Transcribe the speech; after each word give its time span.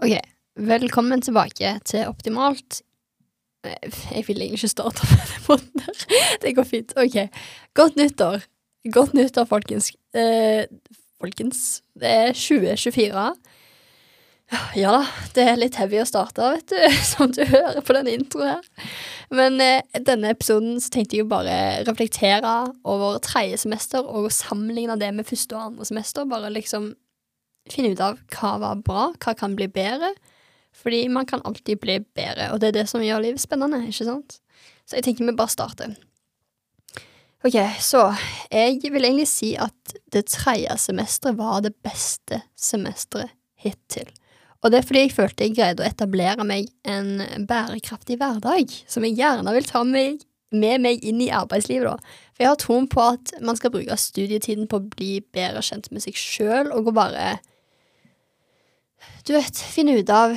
Ok, 0.00 0.14
velkommen 0.56 1.20
tilbake 1.22 1.74
til 1.84 2.06
Optimalt. 2.08 2.80
Eh, 3.64 3.90
Jeg 4.14 4.24
vil 4.28 4.40
egentlig 4.40 4.62
ikke 4.62 4.68
starte 4.72 5.04
på 5.06 5.18
den 5.32 5.44
måten 5.48 5.82
der. 5.84 6.04
Det 6.42 6.54
går 6.56 6.64
fint. 6.68 6.92
Ok. 6.96 7.18
Godt 7.74 7.96
nyttår. 8.00 8.46
Godt 8.92 9.14
nyttår, 9.14 9.44
folkens. 9.44 9.90
Eh, 10.16 10.64
folkens, 11.20 11.82
det 12.00 12.08
er 12.08 12.32
2024. 12.32 13.26
Ja 14.74 14.90
da, 14.96 15.02
det 15.36 15.44
er 15.46 15.58
litt 15.60 15.76
heavy 15.78 16.00
å 16.02 16.06
starte, 16.08 16.42
vet 16.56 16.72
du, 16.72 16.78
som 17.12 17.30
du 17.30 17.44
hører 17.46 17.84
på 17.86 17.94
denne 17.94 18.16
introen 18.16 18.48
her. 18.56 18.88
Men 19.30 19.60
eh, 19.62 19.84
denne 20.08 20.32
episoden 20.34 20.80
så 20.82 20.90
tenkte 20.90 21.14
jeg 21.18 21.22
jo 21.26 21.28
bare 21.30 21.84
reflektere 21.86 22.54
over 22.88 23.20
tredje 23.22 23.60
semester 23.62 24.02
og 24.08 24.32
sammenligne 24.34 24.96
det 24.98 25.12
med 25.14 25.28
første 25.28 25.54
og 25.54 25.68
andre 25.68 25.86
semester. 25.92 26.26
Bare 26.26 26.50
liksom 26.50 26.94
finne 27.68 27.92
ut 27.92 28.02
av 28.04 28.20
hva 28.34 28.56
var 28.62 28.84
bra, 28.86 29.08
hva 29.20 29.34
kan 29.36 29.56
bli 29.58 29.68
bedre. 29.70 30.14
Fordi 30.76 31.08
man 31.12 31.26
kan 31.26 31.42
alltid 31.44 31.80
bli 31.82 31.98
bedre, 32.14 32.52
og 32.52 32.60
det 32.62 32.70
er 32.70 32.78
det 32.78 32.86
som 32.88 33.02
gjør 33.02 33.24
livet 33.24 33.42
spennende, 33.42 33.82
ikke 33.90 34.06
sant? 34.06 34.38
Så 34.86 34.96
jeg 34.98 35.08
tenker 35.08 35.26
vi 35.26 35.34
bare 35.36 35.52
starter. 35.52 35.96
Ok, 37.40 37.56
så 37.80 38.04
jeg 38.52 38.78
vil 38.84 39.06
egentlig 39.06 39.28
si 39.30 39.54
at 39.56 39.94
det 40.12 40.26
tredje 40.28 40.76
semesteret 40.78 41.38
var 41.38 41.62
det 41.64 41.72
beste 41.82 42.42
semesteret 42.58 43.32
hittil. 43.60 44.08
Og 44.60 44.72
det 44.72 44.80
er 44.80 44.86
fordi 44.86 45.04
jeg 45.06 45.14
følte 45.16 45.46
jeg 45.46 45.56
greide 45.56 45.80
å 45.80 45.88
etablere 45.88 46.44
meg 46.44 46.68
en 46.84 47.22
bærekraftig 47.48 48.18
hverdag, 48.20 48.74
som 48.86 49.06
jeg 49.06 49.16
gjerne 49.16 49.54
vil 49.56 49.68
ta 49.68 49.80
meg, 49.88 50.20
med 50.52 50.82
meg 50.84 51.04
inn 51.06 51.22
i 51.22 51.30
arbeidslivet, 51.32 51.86
da. 51.88 52.18
For 52.34 52.44
jeg 52.44 52.50
har 52.50 52.60
troen 52.60 52.88
på 52.90 53.06
at 53.14 53.32
man 53.40 53.56
skal 53.56 53.72
bruke 53.72 53.96
studietiden 53.96 54.68
på 54.68 54.80
å 54.80 54.88
bli 54.92 55.12
bedre 55.32 55.62
kjent 55.64 55.88
med 55.94 56.04
seg 56.04 56.18
sjøl, 56.18 56.72
og 56.74 56.90
å 56.90 56.96
bare 56.96 57.38
Du 59.26 59.34
vet, 59.36 59.62
finne 59.74 59.98
ut 60.00 60.10
av 60.12 60.36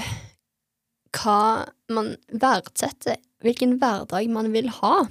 hva 1.13 1.65
man 1.93 2.15
verdsetter, 2.29 3.19
hvilken 3.43 3.77
hverdag 3.81 4.29
man 4.33 4.51
vil 4.53 4.69
ha. 4.81 5.05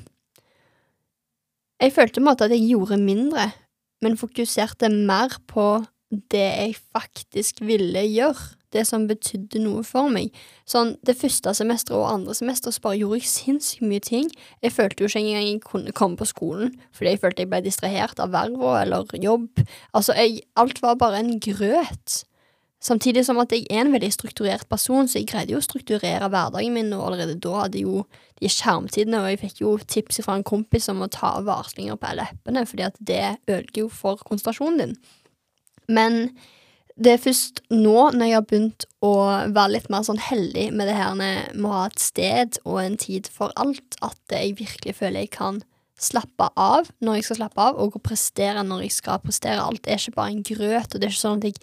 Jeg 1.82 1.94
følte 1.96 2.20
på 2.20 2.22
en 2.22 2.30
måte 2.30 2.46
at 2.46 2.54
jeg 2.54 2.68
gjorde 2.70 2.98
mindre, 3.00 3.50
men 4.02 4.18
fokuserte 4.18 4.90
mer 4.92 5.34
på 5.50 5.84
det 6.30 6.48
jeg 6.48 6.74
faktisk 6.92 7.62
ville 7.64 8.02
gjøre, 8.06 8.52
det 8.72 8.86
som 8.88 9.04
betydde 9.08 9.60
noe 9.60 9.82
for 9.84 10.08
meg. 10.12 10.32
Sånn, 10.68 10.94
det 11.04 11.18
første 11.20 11.52
semesteret 11.56 11.98
og 11.98 12.08
andre 12.08 12.36
semester 12.36 12.72
så 12.72 12.80
bare 12.84 13.00
gjorde 13.02 13.20
jeg 13.20 13.28
sinnssykt 13.28 13.84
mye 13.84 14.04
ting. 14.04 14.30
Jeg 14.64 14.72
følte 14.72 15.04
jo 15.04 15.10
ikke 15.10 15.20
engang 15.20 15.48
jeg 15.48 15.62
kunne 15.66 15.96
komme 15.96 16.16
på 16.20 16.28
skolen, 16.30 16.72
fordi 16.96 17.12
jeg 17.12 17.22
følte 17.24 17.44
jeg 17.44 17.52
ble 17.52 17.60
distrahert 17.66 18.22
av 18.22 18.32
verva 18.32 18.78
eller 18.80 19.12
jobb. 19.20 19.64
Altså, 19.92 20.16
jeg, 20.16 20.44
alt 20.56 20.80
var 20.84 21.00
bare 21.00 21.20
en 21.20 21.34
grøt. 21.42 22.22
Samtidig 22.82 23.22
som 23.28 23.38
at 23.38 23.52
jeg 23.54 23.68
er 23.70 23.84
en 23.84 23.92
veldig 23.94 24.10
strukturert 24.10 24.66
person, 24.70 25.06
så 25.06 25.20
jeg 25.20 25.28
greide 25.30 25.54
jo 25.54 25.60
å 25.60 25.64
strukturere 25.64 26.26
hverdagen 26.32 26.74
min, 26.74 26.90
og 26.96 27.12
allerede 27.12 27.38
da 27.38 27.60
hadde 27.60 27.84
jo 27.84 28.02
de 28.42 28.50
skjermtidene, 28.50 29.20
og 29.22 29.28
jeg 29.30 29.42
fikk 29.44 29.60
jo 29.62 29.76
tips 29.78 30.18
fra 30.26 30.34
en 30.38 30.46
kompis 30.46 30.90
om 30.90 31.04
å 31.04 31.10
ta 31.12 31.36
varslinger 31.46 32.00
på 32.00 32.10
alle 32.10 32.26
appene, 32.32 32.64
fordi 32.66 32.88
at 32.88 32.98
det 32.98 33.22
ødelegger 33.46 33.84
jo 33.84 33.92
for 33.92 34.24
konsentrasjonen 34.26 34.82
din. 34.82 34.96
Men 35.86 36.18
det 36.98 37.14
er 37.14 37.22
først 37.22 37.62
nå, 37.70 37.94
når 38.16 38.26
jeg 38.26 38.36
har 38.36 38.48
begynt 38.50 38.86
å 39.02 39.12
være 39.54 39.76
litt 39.76 39.86
mer 39.92 40.02
sånn 40.06 40.20
heldig 40.20 40.66
med 40.74 40.90
det 40.90 40.96
her 40.98 41.14
med 41.18 41.62
å 41.62 41.76
ha 41.76 41.84
et 41.86 42.02
sted 42.02 42.58
og 42.64 42.80
en 42.82 42.98
tid 43.00 43.30
for 43.32 43.54
alt, 43.62 43.96
at 44.02 44.34
jeg 44.34 44.58
virkelig 44.58 44.98
føler 44.98 45.24
jeg 45.24 45.32
kan 45.38 45.62
slappe 46.02 46.50
av 46.58 46.90
når 46.98 47.20
jeg 47.20 47.28
skal 47.28 47.40
slappe 47.44 47.62
av, 47.62 47.78
og 47.78 47.96
å 47.96 48.02
prestere 48.02 48.66
når 48.66 48.88
jeg 48.88 48.98
skal 48.98 49.22
prestere. 49.22 49.62
Alt 49.62 49.86
er 49.86 50.02
ikke 50.02 50.18
bare 50.18 50.34
en 50.34 50.44
grøt, 50.50 50.90
og 50.90 50.98
det 50.98 51.06
er 51.06 51.14
ikke 51.14 51.22
sånn 51.22 51.40
at 51.40 51.48
jeg 51.52 51.62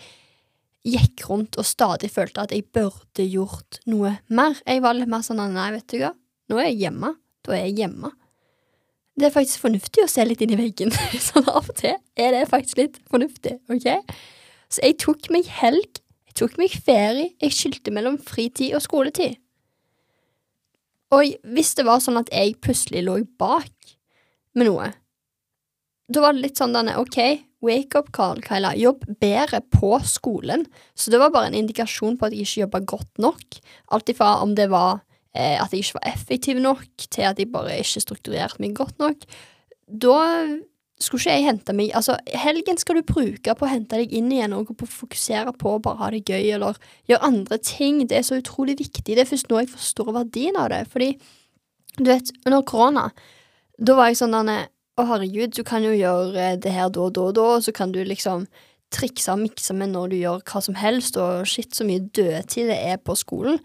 gikk 0.88 1.26
rundt 1.28 1.58
og 1.60 1.68
stadig 1.68 2.12
følte 2.14 2.46
at 2.46 2.54
jeg 2.56 2.68
burde 2.74 3.26
gjort 3.26 3.82
noe 3.90 4.16
mer. 4.32 4.58
Jeg 4.66 4.84
var 4.84 4.96
litt 4.96 5.12
mer 5.12 5.26
sånn 5.26 5.42
nei, 5.54 5.72
vet 5.76 5.88
du 5.92 6.00
hva, 6.02 6.14
nå 6.50 6.60
er 6.60 6.72
jeg 6.72 6.82
hjemme. 6.86 7.14
Da 7.46 7.56
er 7.56 7.66
jeg 7.68 7.78
hjemme. 7.84 8.12
Det 9.20 9.28
er 9.28 9.36
faktisk 9.36 9.64
fornuftig 9.66 10.04
å 10.04 10.12
se 10.12 10.24
litt 10.24 10.42
inn 10.44 10.54
i 10.56 10.60
veggen. 10.60 10.94
Sånn 11.30 11.48
av 11.52 11.66
og 11.66 11.76
til 11.76 11.98
er 12.20 12.36
det 12.36 12.46
faktisk 12.52 12.80
litt 12.80 13.00
fornuftig, 13.12 13.58
ok? 13.72 13.90
Så 14.72 14.84
jeg 14.86 14.96
tok 15.02 15.28
meg 15.34 15.50
helg, 15.60 16.00
jeg 16.30 16.38
tok 16.40 16.56
meg 16.62 16.76
ferie, 16.86 17.34
jeg 17.42 17.56
skilte 17.56 17.92
mellom 17.96 18.20
fritid 18.24 18.78
og 18.78 18.84
skoletid. 18.86 19.36
Og 21.16 21.34
hvis 21.56 21.74
det 21.76 21.88
var 21.88 22.04
sånn 22.04 22.22
at 22.22 22.30
jeg 22.32 22.60
plutselig 22.64 23.02
lå 23.08 23.18
bak 23.42 23.96
med 24.56 24.70
noe, 24.70 24.92
da 26.10 26.24
var 26.24 26.34
det 26.34 26.44
litt 26.44 26.60
sånn 26.60 26.74
denne, 26.74 26.96
ok, 26.98 27.20
wake 27.66 28.00
up 28.00 28.10
Carl 28.16 28.42
Kaila. 28.42 28.74
jobb 28.76 29.04
bedre 29.22 29.62
på 29.62 30.00
skolen. 30.06 30.66
Så 30.96 31.12
det 31.12 31.20
var 31.22 31.34
bare 31.34 31.52
en 31.52 31.60
indikasjon 31.60 32.18
på 32.18 32.28
at 32.28 32.34
jeg 32.34 32.48
ikke 32.48 32.64
jobba 32.64 32.82
godt 32.94 33.22
nok. 33.22 33.60
Alt 33.94 34.10
ifra 34.10 34.40
om 34.44 34.56
det 34.58 34.70
var 34.72 35.04
eh, 35.36 35.62
at 35.62 35.74
jeg 35.74 35.86
ikke 35.86 36.00
var 36.00 36.10
effektiv 36.14 36.64
nok, 36.64 36.88
til 37.10 37.28
at 37.30 37.40
jeg 37.40 37.52
bare 37.54 37.78
ikke 37.78 38.04
strukturerte 38.06 38.64
meg 38.64 38.74
godt 38.80 38.98
nok. 39.02 39.28
Da 39.86 40.18
skulle 41.00 41.22
ikke 41.22 41.36
jeg 41.38 41.46
hente 41.48 41.74
meg 41.76 41.94
Altså, 41.96 42.18
helgen 42.36 42.78
skal 42.78 43.00
du 43.00 43.08
bruke 43.08 43.54
på 43.56 43.66
å 43.66 43.72
hente 43.72 44.02
deg 44.02 44.12
inn 44.16 44.32
igjen 44.34 44.56
og 44.56 44.74
på 44.74 44.88
å 44.88 44.92
fokusere 44.92 45.54
på 45.60 45.76
å 45.76 45.84
bare 45.84 46.02
ha 46.02 46.10
det 46.16 46.26
gøy 46.28 46.56
eller 46.58 46.80
gjøre 47.10 47.30
andre 47.30 47.60
ting. 47.64 48.02
Det 48.08 48.18
er 48.18 48.26
så 48.28 48.40
utrolig 48.40 48.80
viktig. 48.82 49.14
Det 49.14 49.24
er 49.24 49.30
først 49.30 49.52
nå 49.52 49.62
jeg 49.62 49.72
forstår 49.76 50.12
verdien 50.24 50.60
av 50.60 50.72
det. 50.74 50.84
Fordi, 50.92 51.14
du 52.00 52.10
vet, 52.10 52.34
under 52.46 52.66
korona, 52.68 53.10
da 53.80 53.96
var 53.96 54.12
jeg 54.12 54.20
sånn 54.24 54.36
denne 54.36 54.60
å, 55.00 55.08
herregud, 55.10 55.54
du 55.56 55.64
kan 55.68 55.86
jo 55.86 55.94
gjøre 55.96 56.56
det 56.62 56.74
her 56.76 56.90
da 56.94 57.06
og 57.08 57.14
da 57.16 57.28
og 57.30 57.38
da, 57.38 57.46
og 57.58 57.66
så 57.66 57.74
kan 57.76 57.94
du 57.96 58.02
liksom 58.06 58.48
trikse 58.94 59.34
og 59.34 59.44
mikse 59.44 59.76
med 59.78 59.94
når 59.94 60.12
du 60.12 60.18
gjør 60.20 60.42
hva 60.50 60.62
som 60.66 60.78
helst, 60.80 61.20
og 61.22 61.48
shit, 61.50 61.72
så 61.76 61.86
mye 61.88 62.08
dødtid 62.16 62.72
det 62.72 62.80
er 62.92 62.98
på 63.02 63.16
skolen. 63.18 63.60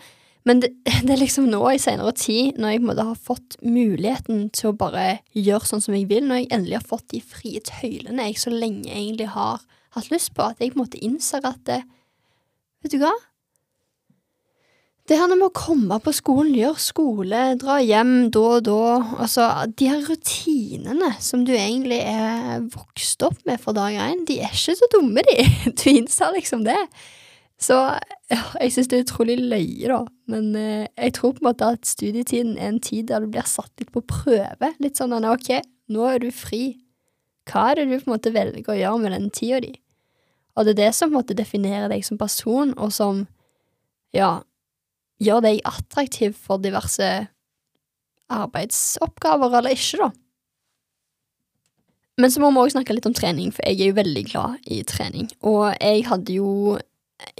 Men 0.44 0.60
det, 0.60 0.74
det 1.06 1.14
er 1.14 1.22
liksom 1.22 1.48
nå 1.50 1.62
i 1.72 1.80
senere 1.80 2.12
tid, 2.18 2.60
når 2.60 2.74
jeg 2.74 2.82
på 2.82 2.84
en 2.84 2.90
måte 2.92 3.08
har 3.10 3.26
fått 3.30 3.58
muligheten 3.64 4.48
til 4.56 4.70
å 4.70 4.78
bare 4.78 5.06
gjøre 5.32 5.70
sånn 5.70 5.84
som 5.84 5.96
jeg 5.96 6.08
vil, 6.12 6.26
når 6.28 6.42
jeg 6.42 6.50
endelig 6.52 6.80
har 6.80 6.88
fått 6.92 7.08
de 7.14 7.22
frie 7.24 7.62
tøylene 7.64 8.28
jeg 8.30 8.40
så 8.44 8.52
lenge 8.52 8.92
egentlig 8.92 9.30
har 9.34 9.64
hatt 9.96 10.10
lyst 10.12 10.34
på, 10.36 10.44
at 10.44 10.60
jeg 10.60 10.74
på 10.74 10.80
en 10.80 10.84
måte 10.84 11.04
innser 11.04 11.44
at 11.48 11.62
det, 11.68 11.82
Vet 12.84 12.92
du 12.92 12.98
hva? 13.00 13.14
Det 15.04 15.18
her 15.20 15.28
med 15.28 15.44
å 15.44 15.52
komme 15.52 15.98
på 16.00 16.14
skolen, 16.16 16.54
gjøre 16.56 16.80
skole, 16.80 17.40
dra 17.60 17.74
hjem 17.84 18.30
da 18.32 18.44
og 18.54 18.62
da, 18.64 18.84
altså 19.20 19.48
de 19.76 19.88
her 19.90 19.98
rutinene 20.08 21.10
som 21.20 21.42
du 21.44 21.50
egentlig 21.52 21.98
er 22.08 22.62
vokst 22.72 23.20
opp 23.26 23.42
med 23.44 23.60
fra 23.60 23.74
dag 23.76 23.98
én, 24.00 24.22
de 24.24 24.38
er 24.40 24.54
ikke 24.56 24.72
så 24.78 24.88
dumme, 24.94 25.20
de. 25.28 25.44
Du 25.76 25.84
innser 25.92 26.32
liksom 26.32 26.64
det. 26.64 26.78
Så 27.60 27.76
ja, 28.32 28.40
jeg 28.62 28.72
synes 28.72 28.88
det 28.88 28.96
er 28.96 29.04
utrolig 29.04 29.36
løye, 29.42 29.90
da, 29.92 29.98
men 30.32 30.48
eh, 30.56 30.86
jeg 30.96 31.14
tror 31.18 31.36
på 31.36 31.44
en 31.44 31.50
måte 31.50 31.68
at 31.76 31.84
studietiden 31.84 32.56
er 32.56 32.72
en 32.72 32.80
tid 32.88 33.12
der 33.12 33.20
du 33.20 33.28
blir 33.36 33.44
satt 33.44 33.84
litt 33.84 33.92
på 33.92 34.00
prøve. 34.08 34.72
Litt 34.80 34.96
sånn 34.96 35.12
at 35.18 35.28
ok, 35.28 35.52
nå 35.92 36.08
er 36.14 36.24
du 36.24 36.30
fri. 36.32 36.78
Hva 37.52 37.66
er 37.74 37.82
det 37.82 37.86
du 37.90 37.98
på 37.98 38.08
en 38.08 38.14
måte 38.14 38.32
velger 38.32 38.72
å 38.72 38.80
gjøre 38.80 39.04
med 39.04 39.16
den 39.18 39.28
tida 39.36 39.60
di? 39.68 39.74
Og 40.56 40.64
det 40.64 40.78
er 40.78 40.80
det 40.86 40.90
som 40.96 41.12
på 41.12 41.18
en 41.18 41.20
måte 41.20 41.36
definerer 41.36 41.92
deg 41.92 42.08
som 42.08 42.16
person, 42.16 42.72
og 42.80 42.88
som, 42.96 43.26
ja, 44.16 44.32
gjør 45.24 45.44
deg 45.46 45.62
attraktiv 45.68 46.36
for 46.36 46.62
diverse 46.62 47.08
arbeidsoppgaver, 48.32 49.58
eller 49.58 49.74
ikke, 49.76 50.06
da. 50.06 50.10
Men 52.20 52.30
så 52.30 52.40
må 52.40 52.52
vi 52.54 52.62
òg 52.62 52.74
snakke 52.74 52.94
litt 52.94 53.08
om 53.08 53.14
trening, 53.16 53.50
for 53.54 53.66
jeg 53.66 53.80
er 53.80 53.90
jo 53.90 53.98
veldig 53.98 54.24
glad 54.28 54.68
i 54.70 54.82
trening. 54.86 55.30
Og 55.42 55.72
jeg 55.80 56.04
hadde 56.08 56.36
jo 56.36 56.78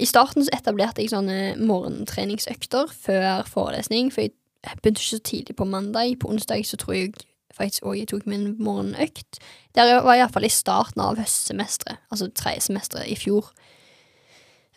I 0.01 0.07
starten 0.07 0.43
så 0.43 0.51
etablerte 0.55 1.03
jeg 1.03 1.11
sånne 1.11 1.55
morgentreningsøkter 1.61 2.89
før 2.89 3.45
forelesning, 3.47 4.09
for 4.11 4.25
jeg 4.25 4.79
begynte 4.81 5.03
ikke 5.03 5.13
så 5.13 5.23
tidlig 5.29 5.55
på 5.59 5.67
mandag. 5.69 6.15
På 6.19 6.31
onsdag 6.33 6.65
så 6.65 6.79
tror 6.81 6.95
jeg 6.95 7.13
faktisk 7.55 7.85
òg 7.85 7.99
jeg 7.99 8.09
tok 8.11 8.25
min 8.27 8.55
morgenøkt. 8.59 9.39
Der 9.75 9.99
var 10.03 10.15
jeg 10.15 10.25
iallfall 10.25 10.47
i 10.47 10.51
starten 10.51 11.03
av 11.03 11.19
høstsemesteret, 11.19 12.01
altså 12.09 12.31
tredje 12.33 12.65
semesteret 12.67 13.11
i 13.11 13.19
fjor. 13.19 13.51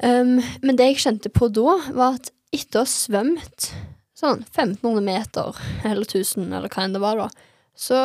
Um, 0.03 0.39
men 0.63 0.79
det 0.79 0.93
jeg 0.93 1.01
kjente 1.03 1.33
på 1.35 1.49
da, 1.51 1.79
var 1.97 2.19
at 2.21 2.31
etter 2.54 2.80
å 2.80 2.84
ha 2.84 2.91
svømt 2.91 3.71
sånn 4.18 4.42
1500 4.48 5.04
meter, 5.04 5.59
eller 5.86 6.06
1000, 6.06 6.48
eller 6.50 6.72
hva 6.72 6.84
enn 6.84 6.97
det 6.97 7.03
var, 7.03 7.21
da, 7.21 7.28
så 7.78 8.00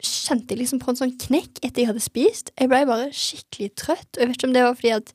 kjente 0.00 0.54
jeg 0.54 0.62
liksom 0.62 0.80
på 0.80 0.92
en 0.92 0.98
sånn 1.02 1.18
knekk 1.20 1.60
etter 1.60 1.82
jeg 1.82 1.90
hadde 1.90 2.02
spist. 2.02 2.52
Jeg 2.56 2.70
ble 2.70 2.80
bare 2.88 3.10
skikkelig 3.14 3.74
trøtt, 3.78 4.08
og 4.14 4.22
jeg 4.22 4.30
vet 4.30 4.38
ikke 4.38 4.48
om 4.48 4.54
det 4.56 4.64
var 4.64 4.78
fordi 4.78 4.94
at 4.96 5.12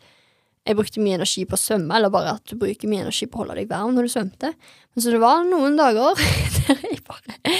jeg 0.65 0.77
brukte 0.79 1.01
mye 1.01 1.17
energi 1.19 1.43
på 1.45 1.57
å 1.57 1.61
svømme, 1.61 1.93
eller 1.97 2.13
bare 2.13 2.35
at 2.37 2.45
du 2.49 2.55
bruker 2.57 2.89
mye 2.89 3.03
energi 3.05 3.27
på 3.29 3.37
å 3.37 3.43
holde 3.43 3.57
deg 3.59 3.69
varm 3.69 3.93
når 3.93 4.07
du 4.07 4.13
svømte. 4.15 4.51
Men 4.93 5.03
så 5.03 5.13
det 5.13 5.21
var 5.21 5.43
noen 5.45 5.77
dager 5.77 6.21
der 6.65 6.85
jeg 6.87 7.01
bare 7.05 7.55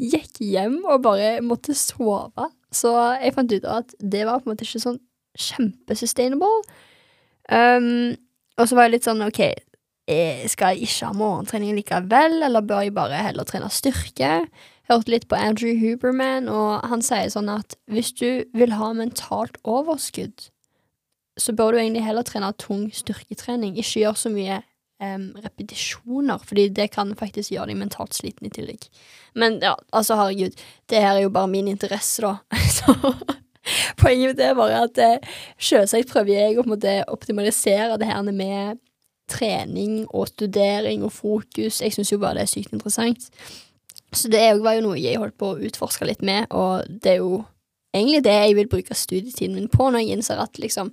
gikk 0.00 0.42
hjem 0.44 0.80
og 0.82 1.04
bare 1.06 1.38
måtte 1.44 1.76
sove. 1.76 2.50
Så 2.72 2.92
jeg 3.20 3.36
fant 3.36 3.54
ut 3.54 3.64
av 3.64 3.84
at 3.84 3.94
det 4.00 4.26
var 4.28 4.42
på 4.42 4.48
en 4.48 4.54
måte 4.54 4.68
ikke 4.68 4.82
sånn 4.82 5.00
kjempesustainable. 5.40 6.60
Um, 7.48 8.18
og 8.60 8.68
så 8.68 8.76
var 8.76 8.88
jeg 8.88 8.98
litt 8.98 9.08
sånn, 9.08 9.24
ok, 9.24 9.40
skal 10.50 10.74
jeg 10.74 10.88
ikke 10.88 11.08
ha 11.08 11.16
morgentrening 11.16 11.76
likevel, 11.78 12.40
eller 12.46 12.64
bør 12.66 12.86
jeg 12.86 12.94
bare 12.96 13.22
heller 13.28 13.46
trene 13.48 13.70
styrke? 13.72 14.32
Hørte 14.90 15.12
litt 15.12 15.28
på 15.30 15.38
Andrew 15.38 15.76
Huberman, 15.78 16.48
og 16.50 16.86
han 16.90 17.04
sier 17.04 17.30
sånn 17.30 17.50
at 17.52 17.76
hvis 17.90 18.10
du 18.18 18.42
vil 18.56 18.74
ha 18.74 18.90
mentalt 18.96 19.60
overskudd, 19.62 20.48
så 21.38 21.54
bør 21.56 21.72
du 21.72 21.80
egentlig 21.80 22.04
heller 22.04 22.26
trene 22.26 22.50
tung 22.58 22.88
styrketrening. 22.92 23.76
Ikke 23.78 24.02
gjøre 24.02 24.18
så 24.18 24.32
mye 24.34 24.58
um, 25.00 25.30
repetisjoner, 25.44 26.42
fordi 26.44 26.68
det 26.76 26.90
kan 26.96 27.14
faktisk 27.16 27.54
gjøre 27.54 27.70
deg 27.70 27.80
mentalt 27.80 28.16
sliten 28.18 28.50
i 28.50 28.52
tillegg. 28.54 28.88
Men 29.38 29.60
ja, 29.62 29.76
altså, 29.94 30.18
herregud, 30.18 30.58
det 30.90 31.04
her 31.04 31.14
er 31.14 31.24
jo 31.24 31.32
bare 31.38 31.52
min 31.52 31.70
interesse, 31.70 32.26
da. 32.26 32.36
så 32.80 32.96
poenget 34.00 34.38
det 34.40 34.50
er 34.50 34.58
bare 34.58 34.84
at 34.88 35.00
eh, 35.00 35.34
selvsagt 35.60 36.10
prøver 36.10 36.34
jeg 36.34 36.58
å 36.58 36.66
optimalisere 37.12 37.98
det 38.00 38.08
her 38.10 38.24
med 38.26 38.80
trening 39.30 40.02
og 40.08 40.28
studering 40.32 41.04
og 41.06 41.14
fokus. 41.14 41.80
Jeg 41.80 41.94
syns 41.94 42.12
jo 42.12 42.20
bare 42.22 42.40
det 42.40 42.46
er 42.48 42.52
sykt 42.52 42.74
interessant. 42.76 43.30
Så 44.12 44.30
det 44.30 44.42
var 44.64 44.76
jo 44.76 44.88
noe 44.88 44.98
jeg 44.98 45.20
holdt 45.22 45.38
på 45.38 45.52
å 45.52 45.60
utforske 45.68 46.08
litt 46.08 46.22
med, 46.26 46.50
og 46.50 46.82
det 46.88 47.14
er 47.14 47.22
jo 47.22 47.44
egentlig 47.94 48.24
det 48.26 48.34
jeg 48.34 48.56
vil 48.58 48.70
bruke 48.70 48.96
studietiden 48.98 49.54
min 49.54 49.70
på 49.70 49.86
når 49.90 50.04
jeg 50.04 50.18
innser 50.18 50.42
at 50.42 50.60
liksom 50.62 50.92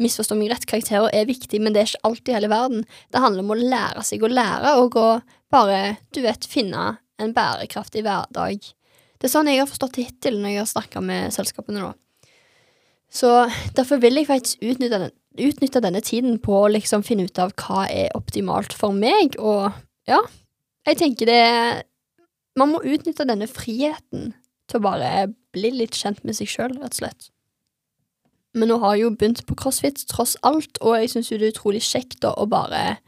Misforstå 0.00 0.32
meg 0.32 0.48
rett, 0.48 0.62
karakterer 0.64 1.12
er 1.12 1.26
viktig, 1.28 1.58
men 1.60 1.74
det 1.74 1.80
er 1.82 1.90
ikke 1.90 2.08
alltid 2.08 2.30
i 2.30 2.34
hele 2.38 2.48
verden. 2.48 2.86
Det 3.12 3.20
handler 3.20 3.44
om 3.44 3.50
å 3.52 3.56
lære 3.60 4.04
seg 4.08 4.22
å 4.24 4.30
lære, 4.32 4.70
og 4.80 4.94
å 4.96 5.08
bare, 5.52 5.80
du 6.16 6.22
vet, 6.24 6.46
finne 6.48 6.94
en 7.20 7.34
bærekraftig 7.36 8.06
hverdag. 8.06 8.64
Det 9.20 9.28
er 9.28 9.32
sånn 9.34 9.50
jeg 9.52 9.60
har 9.60 9.68
forstått 9.68 9.98
hittil 10.00 10.38
når 10.40 10.54
jeg 10.54 10.62
har 10.62 10.70
snakka 10.70 11.02
med 11.04 11.34
selskapene 11.36 11.82
nå. 11.82 11.90
Så 13.12 13.28
derfor 13.76 14.00
vil 14.00 14.16
jeg 14.16 14.30
faktisk 14.30 14.64
utnytte, 14.64 15.02
den, 15.02 15.12
utnytte 15.38 15.82
denne 15.82 16.02
tiden 16.04 16.38
på 16.42 16.56
å 16.62 16.70
liksom 16.72 17.04
finne 17.06 17.28
ut 17.28 17.38
av 17.42 17.52
hva 17.60 17.86
er 17.90 18.10
optimalt 18.18 18.74
for 18.76 18.96
meg, 18.96 19.36
og 19.38 19.70
ja, 20.10 20.20
jeg 20.88 20.98
tenker 20.98 21.28
det 21.28 21.42
Man 22.58 22.72
må 22.72 22.80
utnytte 22.82 23.24
denne 23.28 23.46
friheten 23.46 24.32
til 24.68 24.80
å 24.80 24.82
bare 24.82 25.28
bli 25.54 25.70
litt 25.70 25.94
kjent 25.96 26.24
med 26.26 26.34
seg 26.36 26.48
sjøl, 26.50 26.74
rett 26.80 26.96
og 26.96 26.98
slett. 26.98 27.28
Men 28.58 28.72
nå 28.72 28.80
har 28.82 28.96
jeg 28.96 29.04
jo 29.04 29.12
begynt 29.14 29.44
på 29.46 29.56
crossfit 29.58 30.02
tross 30.10 30.34
alt, 30.46 30.80
og 30.82 30.98
jeg 30.98 31.12
syns 31.12 31.30
jo 31.30 31.38
det 31.38 31.48
er 31.48 31.54
utrolig 31.54 31.82
kjekt 31.86 32.18
da 32.24 32.34
å 32.34 32.48
bare 32.50 32.98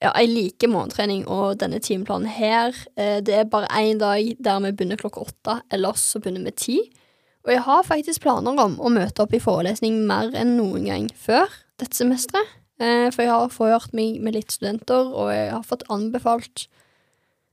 Ja, 0.00 0.14
jeg 0.16 0.30
liker 0.32 0.70
morgentrening 0.72 1.26
og 1.28 1.58
denne 1.60 1.76
timeplanen 1.84 2.30
her. 2.32 2.72
Eh, 2.96 3.18
det 3.20 3.34
er 3.36 3.50
bare 3.52 3.68
én 3.76 3.98
dag 4.00 4.30
der 4.40 4.62
vi 4.64 4.70
begynner 4.72 4.96
klokka 4.96 5.26
åtte, 5.26 5.58
ellers 5.68 6.00
så 6.00 6.22
begynner 6.24 6.46
vi 6.48 6.54
ti. 6.56 6.76
Og 7.46 7.54
jeg 7.54 7.62
har 7.64 7.86
faktisk 7.86 8.24
planer 8.24 8.58
om 8.60 8.76
å 8.80 8.92
møte 8.92 9.24
opp 9.24 9.32
i 9.36 9.42
forelesning 9.42 10.02
mer 10.08 10.34
enn 10.36 10.56
noen 10.58 10.88
gang 10.90 11.06
før 11.16 11.48
dette 11.80 11.96
semesteret. 11.96 12.58
Eh, 12.80 13.08
for 13.12 13.24
jeg 13.24 13.32
har 13.32 13.52
forhørt 13.52 13.94
meg 13.96 14.20
med 14.24 14.36
litt 14.36 14.52
studenter, 14.54 15.08
og 15.12 15.32
jeg 15.32 15.50
har 15.52 15.66
fått 15.66 15.88
anbefalt 15.92 16.68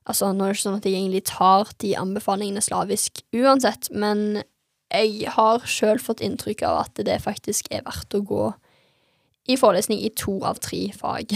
Altså, 0.07 0.29
nå 0.31 0.45
er 0.45 0.53
det 0.53 0.55
ikke 0.55 0.63
sånn 0.63 0.77
at 0.77 0.85
jeg 0.87 0.95
egentlig 0.95 1.23
tar 1.27 1.71
de 1.83 1.89
anbefalingene 1.99 2.61
slavisk 2.63 3.19
uansett, 3.35 3.89
men 3.91 4.39
jeg 4.87 5.27
har 5.35 5.65
sjøl 5.67 5.99
fått 5.99 6.23
inntrykk 6.23 6.63
av 6.63 6.77
at 6.85 7.01
det 7.03 7.17
faktisk 7.25 7.67
er 7.75 7.83
verdt 7.83 8.15
å 8.15 8.23
gå 8.23 8.45
i 9.51 9.57
forelesning 9.59 9.99
i 10.03 10.13
to 10.15 10.37
av 10.47 10.61
tre 10.63 10.79
fag. 10.95 11.35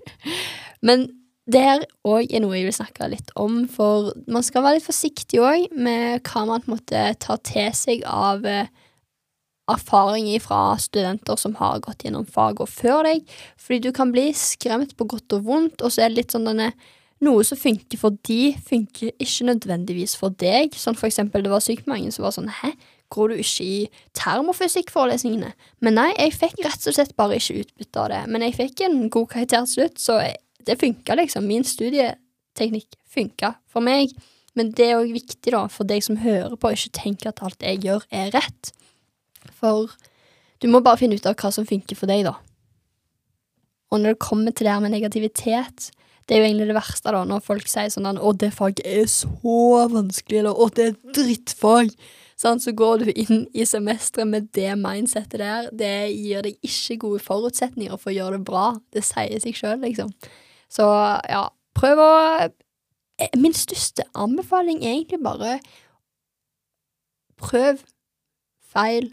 Men 0.86 1.06
det 1.50 1.62
her 1.64 1.82
òg 2.06 2.30
er 2.30 2.42
noe 2.42 2.56
jeg 2.56 2.68
vil 2.68 2.76
snakke 2.76 3.08
litt 3.12 3.32
om, 3.40 3.64
for 3.70 4.12
man 4.30 4.44
skal 4.46 4.64
være 4.64 4.78
litt 4.78 4.86
forsiktig 4.86 5.40
òg 5.42 5.72
med 5.74 6.22
hva 6.26 6.44
man 6.48 6.62
på 6.62 6.70
en 6.70 6.76
måte 6.76 7.02
tar 7.22 7.42
til 7.46 7.72
seg 7.76 8.04
av 8.06 8.46
eh, 8.48 8.70
erfaringer 9.70 10.42
fra 10.42 10.62
studenter 10.82 11.38
som 11.40 11.56
har 11.60 11.82
gått 11.84 12.06
gjennom 12.06 12.26
faget 12.28 12.70
før 12.72 13.04
deg, 13.06 13.26
fordi 13.60 13.82
du 13.86 13.92
kan 13.96 14.14
bli 14.14 14.30
skremt 14.36 14.96
på 14.98 15.08
godt 15.10 15.38
og 15.38 15.46
vondt, 15.46 15.84
og 15.84 15.92
så 15.92 16.04
er 16.04 16.10
det 16.10 16.22
litt 16.22 16.34
sånn 16.36 16.48
denne 16.50 16.72
noe 17.24 17.44
som 17.44 17.58
funker 17.60 18.00
for 18.00 18.16
de, 18.26 18.54
funker 18.64 19.12
ikke 19.20 19.50
nødvendigvis 19.50 20.16
for 20.16 20.32
deg. 20.40 20.72
Sånn 20.78 20.96
for 20.96 21.10
eksempel, 21.10 21.44
det 21.44 21.52
var 21.52 21.60
sykt 21.64 21.90
mange 21.90 22.08
som 22.14 22.24
var 22.24 22.32
sånn 22.32 22.48
Hæ, 22.62 22.72
går 23.12 23.32
du 23.32 23.42
ikke 23.42 23.66
i 23.66 23.80
termofysikkforelesningene? 24.16 25.50
Men 25.84 25.98
nei, 25.98 26.10
jeg 26.16 26.38
fikk 26.38 26.62
rett 26.64 26.86
og 26.88 26.96
slett 26.96 27.12
bare 27.20 27.36
ikke 27.36 27.60
utbytte 27.64 28.04
av 28.04 28.08
det. 28.14 28.22
Men 28.32 28.46
jeg 28.46 28.56
fikk 28.56 28.84
en 28.86 29.02
god 29.12 29.28
karakter 29.34 29.66
til 29.66 29.74
slutt, 29.74 30.00
så 30.00 30.16
det 30.66 30.78
funka, 30.80 31.16
liksom. 31.18 31.46
Min 31.46 31.64
studieteknikk 31.66 32.98
funka 33.10 33.54
for 33.70 33.84
meg. 33.84 34.14
Men 34.58 34.72
det 34.74 34.88
er 34.90 34.98
òg 34.98 35.12
viktig, 35.14 35.52
da, 35.54 35.64
for 35.70 35.86
deg 35.86 36.02
som 36.04 36.18
hører 36.20 36.56
på, 36.58 36.72
ikke 36.74 36.96
tenke 36.98 37.30
at 37.30 37.42
alt 37.46 37.62
jeg 37.62 37.84
gjør, 37.84 38.04
er 38.10 38.32
rett. 38.34 38.72
For 39.60 39.92
du 40.60 40.68
må 40.68 40.82
bare 40.84 41.00
finne 41.00 41.16
ut 41.16 41.28
av 41.28 41.38
hva 41.38 41.52
som 41.54 41.68
funker 41.68 41.98
for 41.98 42.10
deg, 42.10 42.26
da. 42.26 42.34
Og 43.90 44.02
når 44.02 44.14
det 44.14 44.22
kommer 44.22 44.54
til 44.54 44.66
det 44.66 44.74
her 44.74 44.82
med 44.82 44.94
negativitet, 44.94 45.90
det 46.26 46.36
er 46.36 46.42
jo 46.42 46.48
egentlig 46.50 46.68
det 46.70 46.76
verste, 46.76 47.10
da, 47.10 47.24
når 47.26 47.42
folk 47.42 47.66
sier 47.66 47.90
sånn 47.90 48.06
at 48.06 48.20
'Å, 48.20 48.32
det 48.38 48.52
faget 48.54 48.84
er 48.86 49.06
så 49.10 49.30
vanskelig', 49.90 50.38
eller 50.38 50.54
'Å, 50.54 50.74
det 50.74 50.84
er 50.86 50.98
drittfag'. 51.16 51.96
Sånn, 52.40 52.60
så 52.60 52.72
går 52.72 53.02
du 53.04 53.10
inn 53.12 53.48
i 53.52 53.66
semesteret 53.68 54.28
med 54.28 54.52
det 54.52 54.72
mindsettet 54.78 55.42
der. 55.42 55.68
Det 55.76 56.08
gir 56.08 56.42
deg 56.42 56.56
ikke 56.64 56.96
gode 57.02 57.20
forutsetninger 57.20 57.98
for 57.98 58.10
å 58.10 58.16
gjøre 58.16 58.38
det 58.38 58.44
bra. 58.44 58.80
Det 58.94 59.02
sier 59.04 59.42
seg 59.42 59.58
sjøl, 59.58 59.80
liksom. 59.82 60.14
Så 60.70 60.86
ja, 61.28 61.44
prøv 61.76 62.02
å 62.02 62.10
eh, 62.46 63.32
Min 63.36 63.56
største 63.56 64.06
anbefaling 64.14 64.84
er 64.84 64.94
egentlig 64.94 65.20
bare 65.24 65.58
prøv, 67.40 67.80
feil, 68.70 69.10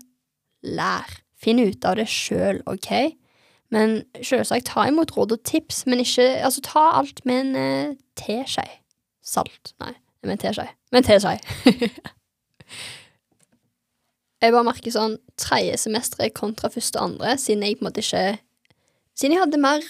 lær. 0.63 1.21
Finn 1.37 1.61
ut 1.61 1.85
av 1.85 1.99
det 1.99 2.07
sjøl, 2.09 2.63
OK? 2.65 2.89
Men 3.73 3.99
selvsagt, 4.25 4.71
ta 4.71 4.87
imot 4.89 5.13
råd 5.15 5.35
og 5.35 5.43
tips, 5.47 5.83
men 5.89 6.01
ikke 6.01 6.25
Altså, 6.41 6.63
ta 6.65 6.83
alt 6.97 7.23
med 7.27 7.43
en 7.43 7.51
eh, 7.61 7.95
teskje. 8.19 8.65
Salt. 9.21 9.73
Nei, 9.83 9.93
med 10.23 10.37
en 10.37 10.43
teskje. 10.45 10.67
Med 10.91 11.03
en 11.03 11.07
teskje. 11.07 11.35
jeg 14.41 14.55
bare 14.55 14.67
merker 14.67 14.95
sånn 14.95 15.17
tredje 15.39 15.77
semesteret 15.83 16.35
kontra 16.37 16.71
første 16.73 16.99
og 16.99 17.11
andre, 17.11 17.37
siden 17.41 17.65
jeg 17.67 17.77
på 17.77 17.85
en 17.85 17.91
måte 17.91 18.05
ikke 18.05 18.27
Siden 19.17 19.33
jeg 19.33 19.41
hadde 19.41 19.57
mer 19.57 19.81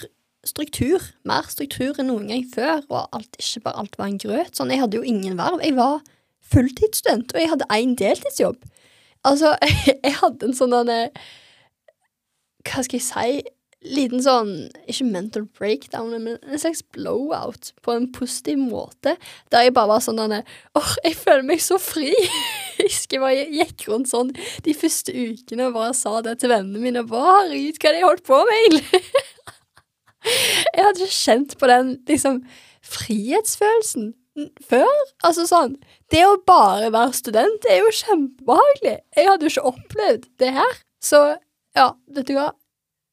struktur, 0.48 1.04
mer 1.28 1.48
struktur 1.52 1.98
enn 1.98 2.10
noen 2.10 2.30
gang 2.32 2.46
før, 2.54 2.80
og 2.88 3.16
alt, 3.16 3.38
ikke 3.40 3.64
bare 3.66 3.84
alt 3.84 3.98
var 4.00 4.08
en 4.08 4.22
grøt. 4.22 4.56
Sånn, 4.56 4.72
jeg 4.72 4.82
hadde 4.82 5.00
jo 5.00 5.06
ingen 5.06 5.36
verv. 5.38 5.60
Jeg 5.64 5.76
var 5.78 6.00
fulltidsstudent, 6.48 7.34
og 7.34 7.42
jeg 7.42 7.52
hadde 7.52 7.70
én 7.76 7.94
deltidsjobb. 7.98 8.64
Altså, 9.28 9.54
jeg 10.06 10.16
hadde 10.22 10.48
en 10.48 10.56
sånn 10.56 10.74
Hva 12.68 12.82
skal 12.84 12.98
jeg 12.98 13.06
si? 13.06 13.54
liten 13.86 14.22
sånn, 14.22 14.50
ikke 14.90 15.06
mental 15.06 15.44
breakdown, 15.54 16.10
men 16.18 16.38
en 16.42 16.60
slags 16.60 16.82
blowout 16.94 17.70
på 17.86 17.94
en 17.94 18.08
positiv 18.14 18.58
måte. 18.58 19.14
Der 19.52 19.68
jeg 19.68 19.74
bare 19.76 19.92
var 19.92 20.02
sånn 20.02 20.18
åh, 20.18 20.92
jeg 21.04 21.14
føler 21.18 21.46
meg 21.46 21.62
så 21.62 21.78
fri. 21.82 22.10
jeg 22.78 22.88
husker 22.88 23.28
jeg 23.30 23.52
gikk 23.54 23.88
rundt 23.92 24.10
sånn 24.10 24.34
de 24.66 24.74
første 24.76 25.14
ukene 25.14 25.68
og 25.70 25.78
bare 25.78 25.94
sa 25.96 26.18
det 26.26 26.38
til 26.42 26.52
vennene 26.52 26.82
mine. 26.82 27.06
Herregud, 27.06 27.78
hva 27.78 27.94
det 27.94 28.02
jeg 28.02 28.08
holdt 28.08 28.26
på 28.26 28.40
med, 28.48 28.62
egentlig? 28.64 29.02
Jeg 30.74 30.84
hadde 30.84 31.04
ikke 31.04 31.18
kjent 31.18 31.58
på 31.60 31.70
den 31.70 31.92
liksom 32.08 32.40
frihetsfølelsen 32.88 34.12
før. 34.68 34.92
Altså 35.26 35.48
sånn 35.50 35.76
Det 36.12 36.22
å 36.24 36.38
bare 36.46 36.92
være 36.94 37.16
student 37.16 37.66
er 37.68 37.82
jo 37.82 37.96
kjempebehagelig. 38.00 38.96
Jeg 39.16 39.28
hadde 39.28 39.46
jo 39.46 39.52
ikke 39.54 39.74
opplevd 39.74 40.30
det 40.40 40.54
her. 40.56 40.80
Så 41.02 41.20
ja, 41.76 41.92
vet 42.14 42.30
du 42.30 42.34
hva, 42.38 42.52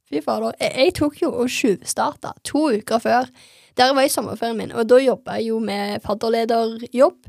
Fy 0.05 0.21
fader. 0.21 0.53
Jeg, 0.61 0.73
jeg 0.77 0.93
tok 0.99 1.21
jo 1.23 1.31
og 1.33 1.49
tjuvstarta 1.49 2.35
to 2.45 2.67
uker 2.77 3.01
før. 3.01 3.29
Der 3.75 3.91
var 3.91 4.05
jeg 4.05 4.11
i 4.11 4.13
sommerferien 4.13 4.59
min, 4.59 4.71
og 4.71 4.85
da 4.87 4.99
jobba 5.01 5.39
jeg 5.39 5.49
jo 5.49 5.59
med 5.59 6.03
fadderlederjobb 6.05 7.25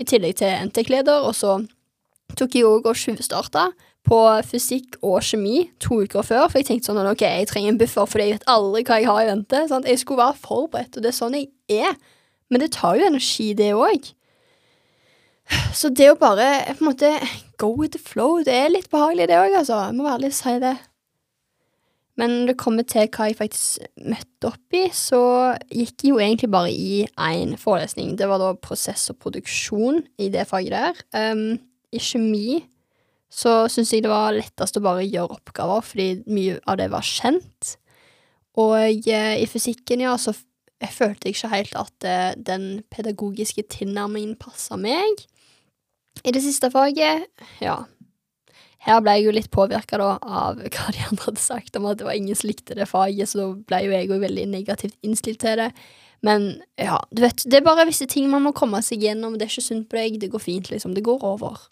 i 0.00 0.06
tillegg 0.08 0.38
til 0.38 0.68
NTK-leder, 0.70 1.26
og 1.26 1.34
så 1.36 1.58
tok 2.38 2.54
jeg 2.56 2.68
òg 2.68 2.86
og 2.88 2.96
tjuvstarta 2.96 3.66
på 4.06 4.18
fysikk 4.48 4.96
og 5.04 5.20
kjemi 5.24 5.66
to 5.82 6.00
uker 6.04 6.24
før, 6.24 6.46
for 6.48 6.60
jeg 6.60 6.70
tenkte 6.70 6.90
sånn 6.90 7.10
ok, 7.10 7.24
jeg 7.26 7.50
trenger 7.50 7.74
en 7.74 7.80
buffer, 7.80 8.08
for 8.08 8.22
jeg 8.22 8.38
vet 8.38 8.48
aldri 8.50 8.84
hva 8.88 8.98
jeg 9.00 9.10
har 9.10 9.20
i 9.22 9.28
vente. 9.28 9.60
Sant? 9.70 9.88
Jeg 9.88 10.00
skulle 10.00 10.22
være 10.22 10.40
forberedt, 10.40 10.96
og 10.96 11.04
det 11.04 11.12
er 11.12 11.18
sånn 11.18 11.36
jeg 11.36 11.50
er. 11.82 11.98
Men 12.50 12.64
det 12.64 12.72
tar 12.74 12.98
jo 12.98 13.06
energi, 13.06 13.52
det 13.58 13.72
òg. 13.76 14.12
Så 15.74 15.90
det 15.94 16.10
å 16.12 16.18
bare 16.18 16.48
på 16.70 16.84
en 16.84 16.90
måte 16.92 17.10
go 17.60 17.72
with 17.76 17.92
the 17.96 18.02
flow, 18.02 18.40
det 18.46 18.54
er 18.54 18.72
litt 18.72 18.90
behagelig, 18.92 19.28
det 19.30 19.38
òg, 19.38 19.58
altså. 19.62 19.82
Jeg 19.88 19.98
må 19.98 20.06
være 20.06 20.20
ærlig 20.20 20.32
og 20.32 20.38
si 20.38 20.56
det. 20.62 20.76
Men 22.20 22.34
når 22.34 22.50
det 22.50 22.58
kommer 22.60 22.84
til 22.84 23.06
hva 23.14 23.30
jeg 23.30 23.38
faktisk 23.38 24.02
møtte 24.10 24.50
opp 24.50 24.76
i, 24.76 24.82
så 24.92 25.22
gikk 25.72 26.04
jeg 26.04 26.12
jo 26.12 26.20
egentlig 26.20 26.50
bare 26.52 26.72
i 26.72 27.06
én 27.16 27.54
forelesning. 27.60 28.16
Det 28.18 28.28
var 28.28 28.42
da 28.42 28.50
prosess 28.60 29.08
og 29.12 29.20
produksjon 29.22 30.02
i 30.20 30.28
det 30.32 30.44
faget 30.50 30.74
der. 30.74 31.00
Um, 31.16 31.56
I 31.94 32.02
kjemi 32.02 32.60
så 33.30 33.64
syns 33.70 33.92
jeg 33.94 34.04
det 34.04 34.10
var 34.12 34.34
lettest 34.34 34.78
å 34.78 34.84
bare 34.84 35.06
gjøre 35.06 35.38
oppgaver, 35.38 35.84
fordi 35.86 36.08
mye 36.30 36.58
av 36.66 36.80
det 36.80 36.88
var 36.92 37.06
kjent. 37.06 37.76
Og 38.58 38.74
uh, 39.06 39.34
i 39.38 39.46
fysikken, 39.48 40.02
ja, 40.02 40.16
så 40.18 40.34
følte 40.80 41.28
jeg 41.28 41.36
ikke 41.38 41.52
helt 41.54 41.76
at 41.78 42.08
uh, 42.08 42.32
den 42.34 42.82
pedagogiske 42.90 43.68
tilnærmingen 43.70 44.34
passa 44.40 44.78
meg. 44.80 45.24
I 46.26 46.34
det 46.34 46.42
siste 46.42 46.72
faget, 46.74 47.30
ja, 47.62 47.78
her 48.86 49.00
ble 49.04 49.16
jeg 49.18 49.26
jo 49.26 49.34
litt 49.36 49.50
påvirka 49.52 50.00
av 50.00 50.60
hva 50.74 50.92
de 50.94 51.02
andre 51.06 51.26
hadde 51.26 51.42
sagt 51.42 51.76
om 51.76 51.88
at 51.90 52.00
det 52.00 52.08
var 52.08 52.16
ingen 52.16 52.38
som 52.38 52.50
likte 52.50 52.76
det 52.78 52.88
faget, 52.90 53.30
så 53.30 53.42
da 53.42 53.48
ble 53.70 53.82
jo 53.86 53.96
jeg 53.96 54.08
jo 54.08 54.22
veldig 54.22 54.46
negativt 54.50 54.96
innstilt 55.06 55.42
til 55.44 55.60
det. 55.60 55.70
Men 56.26 56.50
ja, 56.80 56.98
du 57.12 57.22
vet, 57.24 57.44
det 57.48 57.60
er 57.60 57.64
bare 57.66 57.86
visse 57.88 58.08
ting 58.10 58.28
man 58.32 58.44
må 58.44 58.52
komme 58.56 58.82
seg 58.84 59.04
gjennom, 59.06 59.38
det 59.38 59.46
er 59.46 59.52
ikke 59.54 59.68
synd 59.68 59.86
på 59.88 60.00
deg, 60.00 60.18
det 60.20 60.32
går 60.32 60.42
fint, 60.42 60.72
liksom, 60.72 60.96
det 60.96 61.04
går 61.06 61.22
over. 61.24 61.62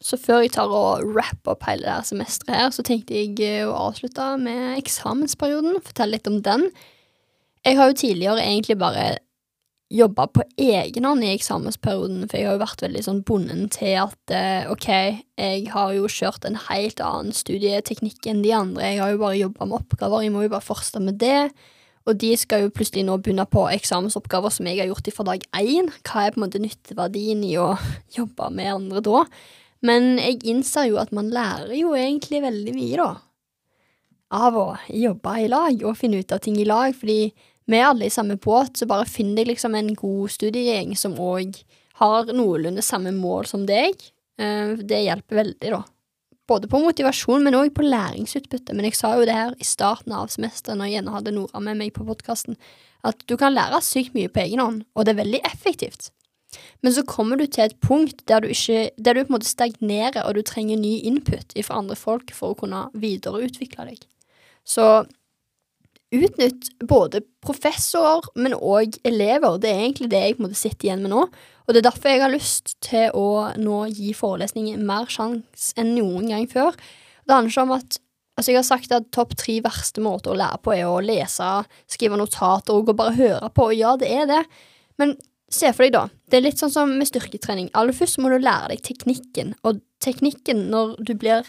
Så 0.00 0.16
før 0.16 0.44
jeg 0.44 0.54
tar 0.56 0.72
og 0.72 1.04
wrap 1.12 1.48
opp 1.50 1.66
hele 1.68 1.84
det 1.84 1.92
her 1.92 2.06
semesteret 2.08 2.56
her, 2.56 2.70
så 2.72 2.84
tenkte 2.86 3.18
jeg 3.18 3.34
eh, 3.44 3.66
å 3.68 3.76
avslutte 3.90 4.32
med 4.40 4.78
eksamensperioden, 4.78 5.80
fortelle 5.84 6.16
litt 6.16 6.30
om 6.30 6.38
den. 6.44 6.70
Jeg 7.66 7.76
har 7.76 7.90
jo 7.90 7.98
tidligere 8.00 8.46
egentlig 8.46 8.78
bare 8.80 9.10
jobba 9.90 10.28
på 10.30 10.44
egen 10.62 11.04
hånd 11.04 11.24
i 11.26 11.32
eksamensperioden, 11.34 12.22
for 12.30 12.38
jeg 12.38 12.46
har 12.46 12.56
jo 12.56 12.62
vært 12.62 12.84
veldig 12.84 13.02
sånn 13.04 13.20
bonden 13.26 13.66
til 13.74 13.98
at 14.06 14.32
eh, 14.32 14.70
ok, 14.70 14.88
jeg 15.36 15.66
har 15.74 15.92
jo 15.96 16.08
kjørt 16.08 16.46
en 16.48 16.56
helt 16.70 17.02
annen 17.04 17.36
studieteknikk 17.36 18.30
enn 18.30 18.44
de 18.46 18.54
andre, 18.56 18.94
jeg 18.94 19.02
har 19.02 19.12
jo 19.12 19.20
bare 19.24 19.40
jobba 19.42 19.68
med 19.68 19.80
oppgaver, 19.82 20.24
jeg 20.24 20.34
må 20.34 20.46
jo 20.46 20.54
bare 20.54 20.64
fortsette 20.64 21.02
med 21.04 21.20
det. 21.20 21.50
Og 22.08 22.16
de 22.16 22.30
skal 22.40 22.64
jo 22.64 22.72
plutselig 22.72 23.04
nå 23.04 23.18
begynne 23.20 23.44
på 23.50 23.66
eksamensoppgaver 23.74 24.54
som 24.54 24.66
jeg 24.70 24.80
har 24.80 24.88
gjort 24.88 25.10
fra 25.12 25.26
dag 25.28 25.42
én. 25.60 25.90
Hva 26.00 26.24
er 26.24 26.32
på 26.32 26.40
en 26.40 26.46
måte 26.46 26.62
nytteverdien 26.62 27.42
i 27.44 27.58
å 27.60 27.74
jobbe 28.18 28.48
med 28.56 28.72
andre 28.72 29.02
da? 29.04 29.24
Men 29.86 30.18
jeg 30.20 30.42
innser 30.48 30.90
jo 30.90 30.98
at 31.00 31.12
man 31.16 31.30
lærer 31.32 31.72
jo 31.78 31.94
egentlig 31.96 32.42
veldig 32.44 32.74
mye, 32.76 32.96
da. 33.00 33.10
Av 34.30 34.56
å 34.56 34.66
jobbe 34.94 35.36
i 35.42 35.48
lag 35.50 35.84
og 35.88 35.96
finne 35.98 36.20
ut 36.20 36.34
av 36.34 36.42
ting 36.44 36.58
i 36.60 36.68
lag, 36.68 36.94
fordi 36.94 37.32
vi 37.70 37.78
er 37.78 37.88
alle 37.88 38.06
i 38.06 38.12
samme 38.12 38.36
båt, 38.40 38.76
så 38.78 38.88
bare 38.90 39.08
finn 39.08 39.32
deg 39.38 39.48
liksom 39.48 39.74
en 39.78 39.92
god 39.98 40.32
studiegjeng 40.34 40.92
som 40.98 41.16
òg 41.18 41.56
har 42.00 42.30
noenlunde 42.34 42.84
samme 42.84 43.12
mål 43.14 43.48
som 43.50 43.64
deg. 43.68 43.96
Eh, 44.40 44.76
det 44.80 45.02
hjelper 45.06 45.42
veldig, 45.42 45.72
da. 45.74 45.82
Både 46.50 46.70
på 46.70 46.80
motivasjon, 46.82 47.44
men 47.46 47.54
òg 47.54 47.72
på 47.76 47.84
læringsutbytte. 47.86 48.74
Men 48.74 48.88
jeg 48.88 48.98
sa 48.98 49.12
jo 49.18 49.26
det 49.28 49.36
her 49.36 49.52
i 49.60 49.66
starten 49.66 50.14
av 50.16 50.32
semesteret, 50.32 50.78
når 50.78 50.88
jeg 50.88 50.96
gjerne 50.98 51.16
hadde 51.16 51.34
Nora 51.36 51.62
med 51.62 51.78
meg 51.78 51.92
på 51.94 52.06
podkasten, 52.08 52.58
at 53.06 53.22
du 53.30 53.36
kan 53.40 53.54
lære 53.54 53.78
sykt 53.84 54.16
mye 54.16 54.30
på 54.32 54.42
egen 54.42 54.62
hånd, 54.62 54.82
og 54.94 55.06
det 55.06 55.14
er 55.14 55.22
veldig 55.22 55.42
effektivt. 55.46 56.10
Men 56.82 56.94
så 56.96 57.04
kommer 57.06 57.38
du 57.38 57.46
til 57.46 57.68
et 57.68 57.76
punkt 57.84 58.24
der 58.28 58.42
du, 58.42 58.50
ikke, 58.50 58.90
der 58.98 59.14
du 59.14 59.22
på 59.22 59.30
en 59.30 59.36
måte 59.38 59.50
stagnerer, 59.50 60.22
og 60.24 60.34
du 60.34 60.42
trenger 60.46 60.80
ny 60.80 60.96
input 61.06 61.54
fra 61.64 61.78
andre 61.78 61.96
folk 61.98 62.34
for 62.34 62.54
å 62.54 62.58
kunne 62.58 62.88
videreutvikle 62.98 63.90
deg. 63.92 64.04
Så 64.66 64.86
utnytt 66.10 66.72
både 66.90 67.22
professorer, 67.44 68.26
men 68.34 68.56
òg 68.56 68.98
elever. 69.06 69.60
Det 69.62 69.70
er 69.70 69.84
egentlig 69.84 70.10
det 70.10 70.24
jeg 70.24 70.36
på 70.36 70.42
en 70.42 70.48
måte 70.48 70.58
sitter 70.58 70.88
igjen 70.88 71.04
med 71.06 71.14
nå. 71.14 71.24
Og 71.66 71.74
det 71.74 71.84
er 71.84 71.90
derfor 71.90 72.10
jeg 72.10 72.22
har 72.24 72.32
lyst 72.32 72.74
til 72.82 73.14
å 73.14 73.52
nå 73.60 73.84
gi 73.94 74.10
forelesninger 74.16 74.80
mer 74.82 75.10
sjanse 75.12 75.76
enn 75.78 75.94
noen 75.94 76.32
gang 76.32 76.48
før. 76.50 76.74
Det 77.22 77.36
handler 77.36 77.54
ikke 77.54 77.68
om 77.68 77.76
at 77.78 78.00
Altså, 78.38 78.54
jeg 78.54 78.60
har 78.62 78.64
sagt 78.64 78.92
at 78.96 79.08
topp 79.12 79.34
tre 79.36 79.58
verste 79.60 80.00
måter 80.00 80.32
å 80.32 80.36
lære 80.38 80.62
på 80.64 80.72
er 80.72 80.86
å 80.88 81.02
lese, 81.04 81.44
skrive 81.90 82.16
notater 82.16 82.72
og 82.72 82.88
bare 82.96 83.12
høre 83.18 83.50
på, 83.52 83.66
og 83.68 83.76
ja, 83.76 83.90
det 84.00 84.08
er 84.08 84.30
det, 84.30 84.38
men 84.96 85.12
Se 85.50 85.72
for 85.74 85.82
deg, 85.86 85.94
da. 85.96 86.06
Det 86.30 86.38
er 86.38 86.46
litt 86.46 86.60
sånn 86.62 86.72
som 86.72 86.92
med 86.94 87.08
styrketrening. 87.10 87.72
Aller 87.74 87.96
først 87.96 88.20
må 88.22 88.30
du 88.30 88.38
lære 88.38 88.70
deg 88.74 88.84
teknikken, 88.86 89.56
og 89.66 89.82
teknikken 90.02 90.68
når 90.70 90.94
du 91.02 91.16
blir 91.18 91.48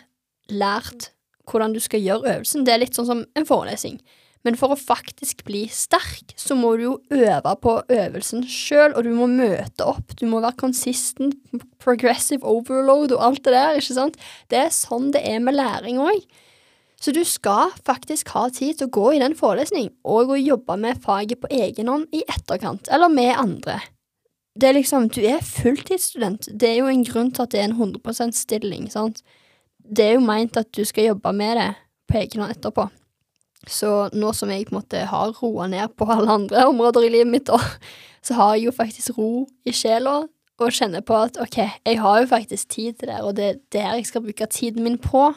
lært 0.50 1.12
hvordan 1.50 1.76
du 1.76 1.80
skal 1.84 2.02
gjøre 2.02 2.36
øvelsen, 2.38 2.66
det 2.66 2.74
er 2.74 2.84
litt 2.84 2.98
sånn 2.98 3.10
som 3.10 3.24
en 3.38 3.48
forelesning. 3.48 4.00
Men 4.46 4.58
for 4.58 4.74
å 4.74 4.80
faktisk 4.80 5.44
bli 5.46 5.68
sterk, 5.70 6.34
så 6.40 6.56
må 6.58 6.74
du 6.78 6.86
jo 6.88 6.94
øve 7.14 7.54
på 7.62 7.76
øvelsen 7.94 8.46
sjøl, 8.50 8.96
og 8.96 9.06
du 9.06 9.12
må 9.14 9.28
møte 9.30 9.86
opp, 9.86 10.16
du 10.18 10.26
må 10.30 10.42
være 10.42 10.58
consistent, 10.64 11.38
progressive 11.84 12.46
overload 12.48 13.14
og 13.14 13.26
alt 13.28 13.44
det 13.46 13.54
der, 13.54 13.78
ikke 13.78 13.98
sant? 14.00 14.18
Det 14.50 14.64
er 14.64 14.74
sånn 14.74 15.12
det 15.14 15.22
er 15.30 15.44
med 15.46 15.60
læring 15.60 16.02
òg. 16.02 16.26
Så 17.02 17.12
du 17.12 17.24
skal 17.26 17.72
faktisk 17.86 18.30
ha 18.36 18.46
tid 18.54 18.78
til 18.78 18.88
å 18.88 18.94
gå 18.94 19.08
i 19.16 19.22
den 19.22 19.34
forelesning 19.38 19.90
og 20.06 20.36
å 20.36 20.38
jobbe 20.38 20.78
med 20.78 21.02
faget 21.02 21.42
på 21.42 21.50
egen 21.50 21.90
hånd 21.90 22.14
i 22.14 22.22
etterkant, 22.30 22.92
eller 22.94 23.10
med 23.10 23.34
andre. 23.34 23.80
Det 24.54 24.70
er 24.70 24.76
liksom, 24.76 25.08
Du 25.10 25.22
er 25.26 25.42
fulltidsstudent. 25.42 26.50
Det 26.54 26.70
er 26.70 26.82
jo 26.82 26.90
en 26.92 27.06
grunn 27.08 27.32
til 27.32 27.46
at 27.46 27.52
det 27.52 27.62
er 27.62 27.70
en 27.70 27.78
100% 27.80 28.36
stilling. 28.36 28.90
sant? 28.92 29.24
Det 29.82 30.06
er 30.06 30.14
jo 30.14 30.26
meint 30.26 30.58
at 30.58 30.70
du 30.76 30.84
skal 30.86 31.12
jobbe 31.12 31.32
med 31.34 31.58
det 31.58 31.70
på 32.08 32.20
egen 32.20 32.44
hånd 32.44 32.54
etterpå. 32.54 32.90
Så 33.68 34.10
nå 34.14 34.34
som 34.34 34.50
jeg 34.50 34.68
på 34.68 34.76
en 34.76 34.82
måte 34.82 35.06
har 35.06 35.34
roa 35.42 35.68
ned 35.68 35.96
på 35.96 36.06
alle 36.06 36.30
andre 36.30 36.68
områder 36.72 37.08
i 37.08 37.10
livet 37.10 37.32
mitt, 37.32 37.50
så 38.22 38.38
har 38.38 38.56
jeg 38.56 38.66
jo 38.66 38.76
faktisk 38.76 39.18
ro 39.18 39.48
i 39.66 39.74
sjela 39.74 40.22
og 40.62 40.70
kjenner 40.70 41.02
på 41.02 41.16
at 41.18 41.40
ok, 41.42 41.58
jeg 41.86 42.00
har 42.02 42.20
jo 42.22 42.30
faktisk 42.30 42.70
tid 42.70 42.94
til 43.00 43.10
det, 43.10 43.22
og 43.26 43.36
det 43.38 43.46
er 43.46 43.60
det 43.74 43.86
jeg 43.86 44.06
skal 44.06 44.22
bruke 44.22 44.46
tiden 44.46 44.84
min 44.84 45.00
på. 45.02 45.32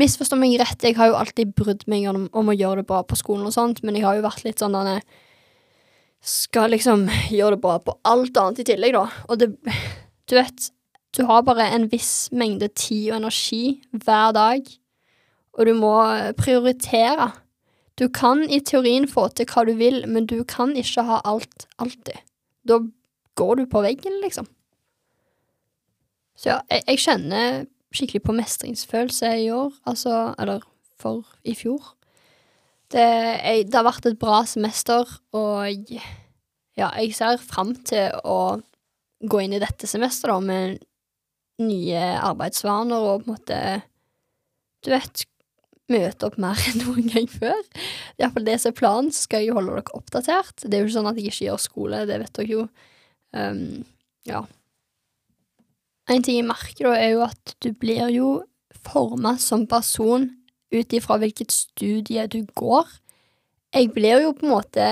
Misforstå 0.00 0.36
meg 0.38 0.56
rett, 0.58 0.82
jeg 0.82 0.96
har 0.98 1.12
jo 1.12 1.18
alltid 1.18 1.52
brydd 1.54 1.84
meg 1.90 2.08
om, 2.10 2.24
om, 2.34 2.48
å 2.50 2.56
gjøre 2.56 2.82
det 2.82 2.88
bra 2.88 3.04
på 3.06 3.18
skolen 3.18 3.46
og 3.46 3.54
sånt, 3.54 3.82
men 3.86 3.94
jeg 3.94 4.06
har 4.06 4.18
jo 4.18 4.24
vært 4.26 4.42
litt 4.46 4.62
sånn 4.62 4.74
denne 4.74 5.00
Skal 6.24 6.72
liksom 6.72 7.04
gjøre 7.36 7.54
det 7.54 7.62
bra 7.62 7.76
på 7.84 7.94
alt 8.10 8.36
annet 8.40 8.62
i 8.62 8.66
tillegg, 8.72 8.96
da. 8.96 9.06
Og 9.28 9.38
det 9.38 9.52
Du 10.26 10.34
vet, 10.38 10.70
du 11.14 11.22
har 11.28 11.44
bare 11.46 11.68
en 11.76 11.86
viss 11.92 12.30
mengde 12.32 12.70
tid 12.74 13.12
og 13.12 13.18
energi 13.20 13.80
hver 13.92 14.32
dag, 14.34 14.66
og 15.54 15.68
du 15.68 15.74
må 15.78 15.94
prioritere. 16.34 17.28
Du 18.00 18.08
kan 18.08 18.42
i 18.48 18.58
teorien 18.64 19.06
få 19.06 19.28
til 19.36 19.46
hva 19.46 19.62
du 19.68 19.74
vil, 19.78 20.00
men 20.10 20.26
du 20.26 20.40
kan 20.48 20.72
ikke 20.74 21.04
ha 21.06 21.20
alt 21.28 21.68
alltid. 21.78 22.18
Da 22.66 22.80
går 23.38 23.60
du 23.60 23.66
på 23.70 23.84
veggen, 23.84 24.18
liksom. 24.24 24.48
Så 26.34 26.50
ja, 26.50 26.58
jeg, 26.72 26.82
jeg 26.88 27.02
kjenner 27.04 27.62
skikkelig 27.94 28.22
på 28.26 28.36
mestringsfølelse 28.36 29.30
i 29.44 29.50
år, 29.54 29.72
altså 29.86 30.34
Eller 30.38 30.64
for 31.00 31.26
i 31.44 31.54
fjor. 31.58 31.94
Det, 32.92 33.02
jeg, 33.02 33.66
det 33.66 33.74
har 33.74 33.86
vært 33.86 34.06
et 34.06 34.18
bra 34.20 34.44
semester, 34.46 35.08
og 35.34 35.94
ja, 36.78 36.90
jeg 37.00 37.14
ser 37.16 37.40
fram 37.42 37.74
til 37.86 38.14
å 38.24 38.60
gå 39.24 39.40
inn 39.40 39.56
i 39.56 39.62
dette 39.62 39.88
semesteret 39.88 40.44
med 40.44 40.82
nye 41.62 42.02
arbeidsvaner 42.18 43.06
og 43.08 43.22
på 43.22 43.30
en 43.30 43.36
måte 43.36 43.58
Du 44.84 44.90
vet, 44.92 45.22
møte 45.88 46.28
opp 46.28 46.36
mer 46.40 46.60
enn 46.70 46.82
noen 46.82 47.08
gang 47.12 47.28
før. 47.30 47.60
Iallfall 48.18 48.46
det 48.48 48.58
som 48.60 48.72
er 48.72 48.78
planen, 48.78 49.12
så 49.14 49.26
skal 49.28 49.44
jeg 49.44 49.56
holde 49.56 49.78
dere 49.78 49.96
oppdatert. 49.96 50.64
Det 50.64 50.76
er 50.76 50.82
jo 50.82 50.90
ikke 50.90 50.96
sånn 50.98 51.08
at 51.10 51.20
jeg 51.20 51.30
ikke 51.30 51.46
gjør 51.48 51.62
skole, 51.62 52.02
det 52.08 52.20
vet 52.20 52.36
dere 52.38 52.52
jo. 52.52 52.66
Um, 53.34 53.64
ja. 54.28 54.44
En 56.10 56.22
ting 56.22 56.36
jeg 56.36 56.46
merker, 56.48 56.90
da, 56.90 56.96
er 56.98 57.14
jo 57.14 57.24
at 57.24 57.54
du 57.64 57.70
blir 57.72 58.10
jo 58.12 58.42
forma 58.84 59.36
som 59.40 59.64
person 59.68 60.28
ut 60.74 60.92
ifra 60.96 61.16
hvilket 61.22 61.54
studie 61.54 62.26
du 62.28 62.42
går. 62.58 62.88
Jeg 63.74 63.90
blir 63.94 64.22
jo 64.24 64.34
på 64.36 64.46
en 64.46 64.52
måte 64.52 64.88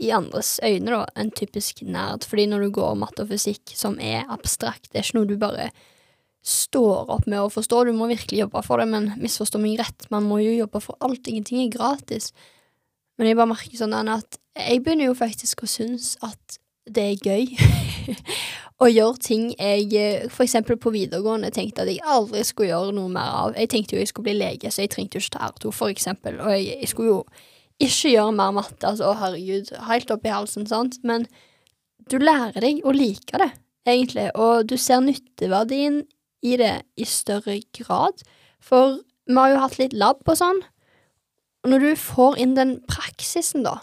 i 0.00 0.10
andres 0.16 0.56
øyne 0.64 0.94
da, 0.94 1.04
en 1.18 1.30
typisk 1.36 1.82
nerd, 1.84 2.24
fordi 2.26 2.46
når 2.50 2.64
du 2.64 2.74
går 2.80 2.98
matte 2.98 3.24
og 3.24 3.30
fysikk, 3.30 3.74
som 3.76 3.98
er 4.00 4.28
abstrakt, 4.32 4.88
det 4.90 5.00
er 5.00 5.06
ikke 5.06 5.18
noe 5.18 5.28
du 5.28 5.36
bare 5.40 5.68
står 6.40 7.10
opp 7.12 7.26
med 7.28 7.42
å 7.42 7.50
forstå, 7.52 7.82
du 7.84 7.92
må 7.96 8.08
virkelig 8.08 8.46
jobbe 8.46 8.62
for 8.64 8.80
det, 8.80 8.88
men 8.88 9.10
misforstå 9.20 9.60
meg 9.60 9.76
rett, 9.82 10.08
man 10.12 10.24
må 10.24 10.40
jo 10.40 10.56
jobbe 10.56 10.80
for 10.80 10.96
alt, 11.04 11.28
ingenting 11.28 11.60
er 11.66 11.74
gratis. 11.74 12.30
Men 13.20 13.28
jeg 13.28 13.36
bare 13.36 13.52
merker 13.52 13.76
sånn 13.76 13.92
at 13.92 14.40
jeg 14.56 14.80
begynner 14.80 15.10
jo 15.10 15.18
faktisk 15.18 15.66
å 15.66 15.68
synes 15.68 16.14
at 16.24 16.56
det 16.88 17.04
er 17.04 17.24
gøy 17.24 17.46
å 18.84 18.88
gjøre 18.88 19.22
ting. 19.22 19.46
Jeg 19.58 19.86
f.eks. 19.90 20.34
for 20.34 20.46
eksempel 20.46 20.78
på 20.80 20.92
videregående 20.94 21.52
tenkte 21.54 21.84
at 21.84 21.92
jeg 21.92 22.02
aldri 22.04 22.42
skulle 22.46 22.72
gjøre 22.72 22.96
noe 22.96 23.12
mer 23.12 23.36
av. 23.44 23.56
Jeg 23.58 23.72
tenkte 23.72 23.96
jo 23.96 24.02
jeg 24.02 24.12
skulle 24.12 24.30
bli 24.30 24.38
lege, 24.40 24.72
så 24.72 24.84
jeg 24.84 24.94
trengte 24.94 25.18
jo 25.18 25.24
ikke 25.24 25.36
ta 25.36 25.50
R2, 25.50 25.72
for 25.76 25.92
eksempel, 25.92 26.40
og 26.40 26.54
jeg, 26.54 26.78
jeg 26.80 26.92
skulle 26.92 27.14
jo 27.14 27.22
ikke 27.80 28.12
gjøre 28.12 28.36
mer 28.36 28.56
matte, 28.56 28.84
altså 28.84 29.08
å 29.08 29.16
herregud, 29.16 29.72
helt 29.88 30.10
opp 30.12 30.26
i 30.28 30.32
halsen, 30.34 30.66
sant, 30.68 30.98
men 31.06 31.24
du 32.12 32.18
lærer 32.20 32.60
deg 32.60 32.82
å 32.84 32.92
like 32.92 33.40
det, 33.40 33.50
egentlig, 33.88 34.28
og 34.36 34.68
du 34.68 34.76
ser 34.80 35.00
nytteverdien 35.04 36.02
i 36.44 36.56
det 36.60 36.74
i 37.00 37.06
større 37.08 37.56
grad, 37.76 38.20
for 38.60 39.00
vi 39.28 39.36
har 39.38 39.54
jo 39.54 39.62
hatt 39.62 39.78
litt 39.80 39.96
lab 39.96 40.20
og 40.26 40.36
sånn, 40.36 40.60
og 41.60 41.72
når 41.72 41.84
du 41.84 41.90
får 42.00 42.40
inn 42.40 42.56
den 42.56 42.78
praksisen, 42.88 43.64
da, 43.64 43.78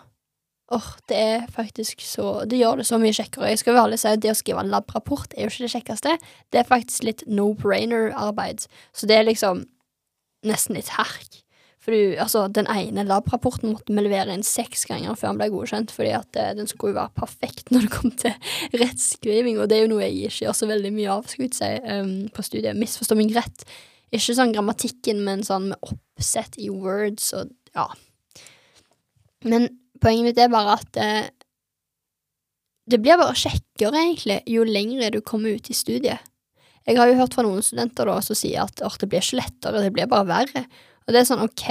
Åh, 0.68 0.84
oh, 0.84 0.88
det 1.08 1.16
er 1.16 1.46
faktisk 1.48 2.02
så 2.04 2.44
Det 2.44 2.58
gjør 2.60 2.82
det 2.82 2.86
så 2.90 2.98
mye 3.00 3.16
kjekkere. 3.16 3.54
Jeg 3.54 3.62
skal 3.62 3.78
jo 3.78 3.84
ærlig 3.86 4.02
si 4.02 4.10
at 4.12 4.20
det 4.24 4.34
å 4.34 4.36
skrive 4.36 4.66
en 4.66 4.72
lab-rapport 4.74 5.32
er 5.38 5.46
jo 5.46 5.54
ikke 5.54 5.64
det 5.64 5.74
kjekkeste. 5.78 6.16
Det 6.52 6.60
er 6.60 6.68
faktisk 6.68 7.06
litt 7.08 7.24
no-brainer-arbeid. 7.32 8.66
Så 8.92 9.08
det 9.08 9.16
er 9.16 9.30
liksom 9.30 9.64
nesten 10.48 10.76
litt 10.76 10.92
herk. 10.98 11.40
For 11.88 11.96
du, 11.96 12.18
altså, 12.20 12.42
den 12.52 12.68
ene 12.68 13.06
lab-rapporten 13.08 13.72
måtte 13.72 13.96
vi 13.96 14.04
levere 14.04 14.34
inn 14.36 14.44
seks 14.44 14.84
ganger 14.90 15.16
før 15.16 15.32
den 15.32 15.40
ble 15.40 15.46
godkjent, 15.54 15.94
fordi 15.96 16.10
at 16.18 16.36
eh, 16.36 16.50
den 16.58 16.68
skulle 16.68 16.92
jo 16.92 16.98
være 16.98 17.16
perfekt 17.16 17.72
når 17.72 17.86
det 17.86 17.92
kom 17.94 18.12
til 18.12 18.52
rettskriving, 18.82 19.62
og 19.62 19.70
det 19.72 19.78
er 19.78 19.86
jo 19.86 19.94
noe 19.94 20.04
jeg 20.04 20.28
ikke 20.28 20.50
gjør 20.50 20.58
så 20.60 20.68
veldig 20.68 20.92
mye 20.98 21.14
av, 21.14 21.30
skulle 21.32 21.48
jeg 21.48 21.56
si, 21.56 21.72
um, 21.88 22.12
på 22.36 22.44
studiet. 22.44 22.76
Misforstå 22.76 23.16
meg 23.16 23.32
rett. 23.40 23.64
Ikke 24.12 24.36
sånn 24.36 24.52
grammatikken, 24.52 25.24
men 25.24 25.48
sånn 25.48 25.72
med 25.72 25.88
oppsett 25.88 26.60
i 26.60 26.68
words 26.76 27.32
og 27.40 27.56
ja. 27.72 27.88
Men 29.48 29.70
Poenget 30.04 30.30
mitt 30.30 30.42
er 30.42 30.54
bare 30.54 30.78
at 30.78 31.00
eh, 31.02 31.30
det 32.88 33.00
blir 33.04 33.20
bare 33.20 33.36
kjekkere, 33.36 34.00
egentlig, 34.00 34.42
jo 34.48 34.66
lengre 34.68 35.12
du 35.12 35.22
kommer 35.26 35.58
ut 35.58 35.72
i 35.72 35.76
studiet. 35.76 36.24
Jeg 36.88 36.96
har 36.96 37.10
jo 37.10 37.18
hørt 37.20 37.34
fra 37.36 37.44
noen 37.44 37.64
studenter 37.66 38.08
da 38.08 38.20
som 38.24 38.38
sier 38.38 38.64
at 38.64 38.80
det 38.80 39.10
blir 39.12 39.24
ikke 39.24 39.42
lettere, 39.42 39.82
det 39.84 39.92
blir 39.96 40.08
bare 40.08 40.30
verre. 40.30 40.64
Og 41.08 41.16
det 41.16 41.22
er 41.22 41.28
sånn, 41.28 41.44
ok, 41.44 41.68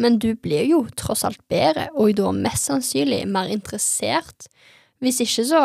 men 0.00 0.18
du 0.20 0.30
blir 0.36 0.64
jo 0.68 0.82
tross 0.96 1.24
alt 1.24 1.40
bedre, 1.52 1.88
og 1.96 2.14
da 2.16 2.32
mest 2.36 2.68
sannsynlig 2.68 3.22
mer 3.28 3.48
interessert. 3.52 4.48
Hvis 5.04 5.20
ikke, 5.24 5.44
så 5.48 5.62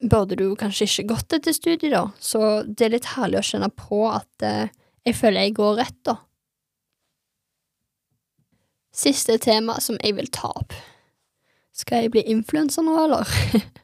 burde 0.00 0.36
du 0.40 0.46
kanskje 0.60 0.88
ikke 0.88 1.08
gått 1.12 1.36
etter 1.36 1.56
studiet, 1.56 1.92
da. 1.92 2.06
Så 2.20 2.62
det 2.68 2.86
er 2.86 2.94
litt 2.96 3.12
herlig 3.12 3.40
å 3.40 3.46
kjenne 3.50 3.70
på 3.76 4.02
at 4.08 4.44
eh, 4.46 4.72
jeg 5.08 5.16
føler 5.16 5.48
jeg 5.48 5.56
går 5.60 5.80
rett, 5.80 5.98
da. 6.08 6.16
Siste 8.96 9.36
tema 9.40 9.78
som 9.80 10.00
jeg 10.00 10.16
vil 10.16 10.28
ta 10.32 10.52
opp. 10.52 10.76
Skal 11.80 12.04
jeg 12.04 12.14
bli 12.14 12.24
influenser 12.28 12.84
nå, 12.86 12.96
eller? 13.06 13.28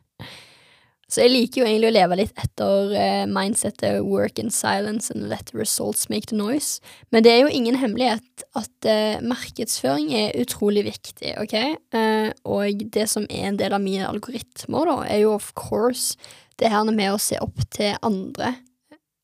Så 1.07 1.23
jeg 1.23 1.31
liker 1.31 1.61
jo 1.61 1.67
egentlig 1.69 1.91
å 1.93 1.95
leve 1.95 2.17
litt 2.19 2.41
etter 2.43 2.95
eh, 2.99 3.25
mindsettet 3.31 4.03
work 4.03 4.41
in 4.43 4.51
silence 4.51 5.13
and 5.15 5.29
let 5.31 5.53
results 5.55 6.09
make 6.11 6.27
the 6.33 6.37
noise. 6.37 6.81
Men 7.15 7.23
det 7.23 7.31
er 7.31 7.45
jo 7.45 7.53
ingen 7.55 7.79
hemmelighet 7.79 8.43
at 8.59 8.89
eh, 8.91 9.23
markedsføring 9.23 10.11
er 10.19 10.35
utrolig 10.43 10.83
viktig, 10.89 11.37
ok? 11.39 11.55
Eh, 11.95 12.29
og 12.51 12.83
det 12.97 13.07
som 13.13 13.29
er 13.31 13.53
en 13.53 13.61
del 13.61 13.77
av 13.79 13.85
mine 13.85 14.09
algoritmer, 14.11 14.91
da, 14.91 14.99
er 15.07 15.23
jo 15.23 15.37
of 15.39 15.53
course 15.55 16.19
det 16.59 16.73
her 16.75 16.83
med 16.91 17.15
å 17.15 17.23
se 17.23 17.39
opp 17.45 17.63
til 17.71 17.95
andre 18.03 18.57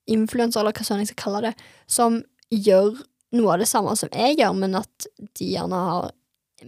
influensere, 0.07 0.63
eller 0.63 0.79
hva 0.79 0.87
sånn 0.87 1.03
jeg 1.03 1.11
skal 1.11 1.23
kalle 1.25 1.45
det, 1.49 1.55
som 1.91 2.23
gjør 2.53 3.03
noe 3.35 3.57
av 3.57 3.63
det 3.63 3.71
samme 3.71 3.95
som 3.99 4.13
jeg 4.15 4.39
gjør, 4.39 4.55
men 4.55 4.79
at 4.79 5.13
de 5.35 5.51
gjerne 5.57 5.87
har 5.89 6.13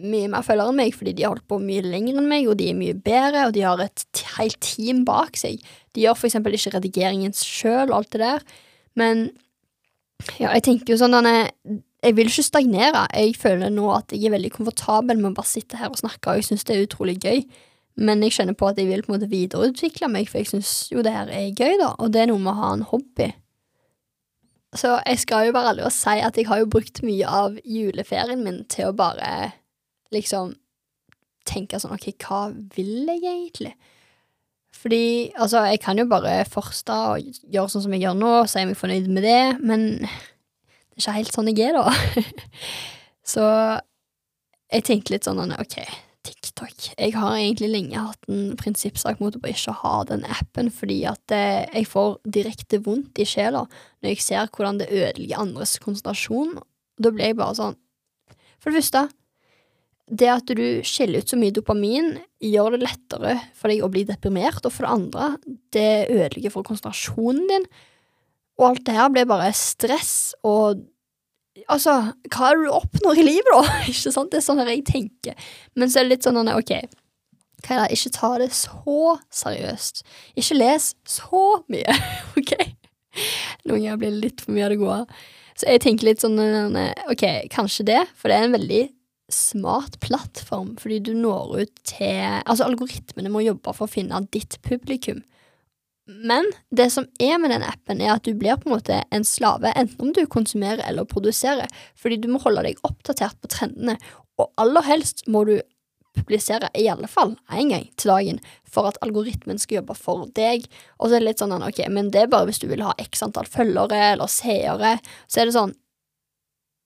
mye 0.00 0.28
mer 0.32 0.44
følgere 0.46 0.72
enn 0.72 0.78
meg, 0.78 0.96
fordi 0.96 1.14
de 1.16 1.24
har 1.24 1.34
holdt 1.34 1.46
på 1.50 1.60
mye 1.62 1.84
lenger 1.86 2.18
enn 2.20 2.28
meg, 2.30 2.48
og 2.50 2.58
de 2.60 2.68
er 2.70 2.78
mye 2.78 2.96
bedre, 2.96 3.46
og 3.48 3.54
de 3.56 3.64
har 3.66 3.80
et 3.84 4.24
helt 4.36 4.60
team 4.64 5.04
bak 5.08 5.38
seg. 5.40 5.62
De 5.94 6.04
gjør 6.04 6.18
for 6.18 6.30
eksempel 6.30 6.56
ikke 6.56 6.74
redigeringen 6.76 7.34
sjøl 7.36 7.94
alt 7.94 8.12
det 8.14 8.22
der, 8.24 8.46
men 8.98 9.28
ja, 10.38 10.52
jeg 10.54 10.64
tenker 10.64 10.94
jo 10.94 11.00
sånn 11.00 11.14
denne 11.16 11.50
Jeg 12.04 12.14
vil 12.16 12.28
ikke 12.28 12.44
stagnere. 12.44 13.06
Jeg 13.16 13.32
føler 13.40 13.70
nå 13.72 13.88
at 13.94 14.12
jeg 14.12 14.28
er 14.28 14.34
veldig 14.34 14.50
komfortabel 14.52 15.16
med 15.18 15.32
å 15.32 15.38
bare 15.38 15.48
sitte 15.48 15.78
her 15.80 15.88
og 15.88 15.96
snakke, 15.98 16.30
og 16.30 16.40
jeg 16.40 16.50
syns 16.50 16.66
det 16.68 16.76
er 16.76 16.84
utrolig 16.84 17.16
gøy. 17.22 17.40
Men 17.96 18.20
jeg 18.26 18.34
kjenner 18.36 18.56
på 18.58 18.68
at 18.68 18.78
jeg 18.78 18.90
vil 18.90 19.04
på 19.04 19.12
en 19.12 19.16
måte 19.16 19.30
videreutvikle 19.30 20.10
meg, 20.12 20.28
for 20.28 20.42
jeg 20.42 20.50
syns 20.50 20.72
jo 20.92 21.04
det 21.06 21.14
her 21.14 21.30
er 21.32 21.54
gøy, 21.54 21.78
da, 21.80 21.94
og 21.96 22.12
det 22.12 22.24
er 22.24 22.30
noe 22.30 22.42
med 22.42 22.52
å 22.52 22.60
ha 22.60 22.70
en 22.76 22.86
hobby. 22.90 23.30
Så 24.74 24.96
jeg 25.06 25.20
skal 25.22 25.48
jo 25.48 25.54
være 25.54 25.72
ærlig 25.72 25.84
og 25.86 25.94
si 25.94 26.16
at 26.26 26.38
jeg 26.38 26.48
har 26.50 26.60
jo 26.60 26.70
brukt 26.70 27.02
mye 27.06 27.30
av 27.30 27.58
juleferien 27.62 28.42
min 28.42 28.64
til 28.70 28.90
å 28.90 28.96
bare 28.98 29.52
liksom 30.14 30.54
tenke 31.48 31.80
sånn 31.80 31.94
OK, 31.96 32.08
hva 32.24 32.46
vil 32.74 33.10
jeg 33.10 33.22
egentlig? 33.24 33.74
Fordi 34.74 35.32
altså, 35.40 35.62
jeg 35.70 35.80
kan 35.80 35.98
jo 36.00 36.06
bare 36.10 36.42
forste 36.50 36.92
og 36.92 37.42
gjøre 37.52 37.72
sånn 37.72 37.86
som 37.86 37.94
jeg 37.94 38.04
gjør 38.04 38.16
nå, 38.18 38.32
og 38.42 38.48
si 38.50 38.64
meg 38.66 38.78
fornøyd 38.78 39.10
med 39.12 39.24
det, 39.24 39.42
men 39.64 39.86
det 40.02 40.98
er 40.98 41.04
ikke 41.04 41.18
helt 41.18 41.36
sånn 41.36 41.50
jeg 41.52 41.70
er, 41.70 41.78
da. 41.78 42.24
Så 43.34 43.44
jeg 44.74 44.84
tenkte 44.84 45.14
litt 45.14 45.28
sånn 45.28 45.54
OK, 45.54 45.78
TikTok. 46.24 46.90
Jeg 46.98 47.14
har 47.16 47.38
egentlig 47.38 47.70
lenge 47.72 48.04
hatt 48.10 48.28
en 48.28 48.54
prinsippsak 48.60 49.20
mot 49.22 49.36
å 49.36 49.42
ikke 49.48 49.76
ha 49.80 49.94
den 50.08 50.24
appen, 50.28 50.70
fordi 50.72 51.00
at 51.08 51.34
eh, 51.34 51.64
jeg 51.70 51.88
får 51.90 52.18
direkte 52.36 52.80
vondt 52.84 53.20
i 53.20 53.28
sjela 53.28 53.64
når 53.64 54.12
jeg 54.12 54.24
ser 54.24 54.52
hvordan 54.52 54.80
det 54.80 54.90
ødelegger 54.92 55.42
andres 55.42 55.76
konsentrasjon. 55.84 56.58
Da 57.00 57.10
blir 57.10 57.32
jeg 57.32 57.40
bare 57.40 57.58
sånn 57.58 57.78
For 58.62 58.70
det 58.70 58.80
første, 58.80 59.08
det 60.10 60.28
at 60.28 60.50
du 60.52 60.64
skiller 60.84 61.22
ut 61.22 61.30
så 61.32 61.38
mye 61.40 61.54
dopamin, 61.54 62.14
gjør 62.44 62.74
det 62.74 62.84
lettere 62.84 63.36
for 63.56 63.72
deg 63.72 63.84
å 63.84 63.90
bli 63.92 64.04
deprimert, 64.08 64.60
og 64.64 64.72
for 64.74 64.84
det 64.84 64.92
andre, 64.92 65.28
det 65.72 65.90
ødelegger 66.12 66.52
for 66.52 66.66
konsentrasjonen 66.66 67.46
din, 67.48 67.68
og 68.60 68.66
alt 68.68 68.84
det 68.86 68.96
her 68.98 69.08
blir 69.12 69.30
bare 69.30 69.52
stress 69.56 70.34
og 70.46 70.84
Altså, 71.70 71.92
hva 72.34 72.48
er 72.50 72.58
det 72.58 72.64
du 72.66 72.72
oppnår 72.74 73.18
i 73.22 73.24
livet, 73.28 73.46
da? 73.54 73.76
ikke 73.92 74.10
sant? 74.10 74.32
Det 74.32 74.40
er 74.40 74.42
sånn 74.42 74.58
jeg 74.66 74.80
tenker. 74.88 75.36
Men 75.78 75.86
så 75.86 76.00
er 76.00 76.08
det 76.08 76.10
litt 76.10 76.26
sånn 76.26 76.50
ok, 76.50 76.72
hva 77.62 77.76
er 77.76 77.84
det? 77.84 77.94
ikke 77.94 78.10
ta 78.16 78.30
det 78.42 78.48
så 78.58 79.14
seriøst. 79.32 80.02
Ikke 80.42 80.56
les 80.58 80.88
så 81.06 81.44
mye, 81.70 81.94
ok? 82.42 82.52
Noen 83.70 83.86
ganger 83.86 84.02
blir 84.02 84.12
det 84.16 84.24
litt 84.26 84.42
for 84.42 84.56
mye 84.56 84.66
av 84.66 84.74
det 84.74 84.80
gode. 84.82 84.98
Så 85.54 85.70
jeg 85.70 85.84
tenker 85.86 86.10
litt 86.10 86.26
sånn 86.26 86.42
ok, 87.14 87.24
kanskje 87.54 87.86
det, 87.94 88.02
for 88.18 88.34
det 88.34 88.40
er 88.40 88.48
en 88.48 88.58
veldig 88.58 88.82
smart 89.34 89.98
plattform, 90.04 90.74
fordi 90.80 91.00
du 91.04 91.12
når 91.18 91.54
ut 91.64 91.72
til 91.88 92.40
Altså, 92.44 92.66
algoritmene 92.66 93.32
må 93.32 93.44
jobbe 93.44 93.74
for 93.76 93.88
å 93.88 93.94
finne 93.94 94.22
ditt 94.34 94.58
publikum. 94.66 95.22
Men 96.06 96.50
det 96.68 96.90
som 96.92 97.06
er 97.22 97.38
med 97.40 97.50
den 97.54 97.64
appen, 97.64 98.00
er 98.00 98.14
at 98.14 98.26
du 98.26 98.34
blir 98.36 98.58
på 98.60 98.68
en 98.68 98.76
måte 98.76 98.98
en 99.14 99.24
slave, 99.24 99.72
enten 99.72 100.08
om 100.08 100.12
du 100.12 100.26
konsumerer 100.28 100.84
eller 100.84 101.08
produserer, 101.08 101.70
fordi 101.96 102.18
du 102.20 102.28
må 102.32 102.42
holde 102.44 102.66
deg 102.66 102.82
oppdatert 102.84 103.38
på 103.40 103.48
trendene, 103.54 103.96
og 104.36 104.50
aller 104.60 104.84
helst 104.84 105.24
må 105.30 105.46
du 105.48 105.56
publisere 106.14 106.68
i 106.78 106.86
alle 106.90 107.08
fall 107.10 107.34
én 107.50 107.72
gang 107.72 107.86
til 107.98 108.12
dagen 108.12 108.40
for 108.70 108.86
at 108.86 108.98
algoritmen 109.02 109.58
skal 109.58 109.80
jobbe 109.80 109.96
for 109.98 110.28
deg. 110.36 110.66
Og 110.98 111.08
så 111.08 111.16
er 111.16 111.22
det 111.22 111.28
litt 111.30 111.42
sånn 111.42 111.54
ok, 111.56 111.80
men 111.90 112.10
det 112.14 112.24
er 112.24 112.30
bare 112.30 112.48
hvis 112.50 112.62
du 112.62 112.68
vil 112.70 112.84
ha 112.86 112.94
x 113.02 113.24
antall 113.26 113.48
følgere 113.50 114.12
eller 114.12 114.30
seere. 114.30 114.96
Så 115.26 115.42
er 115.42 115.50
det 115.50 115.56
sånn 115.56 115.74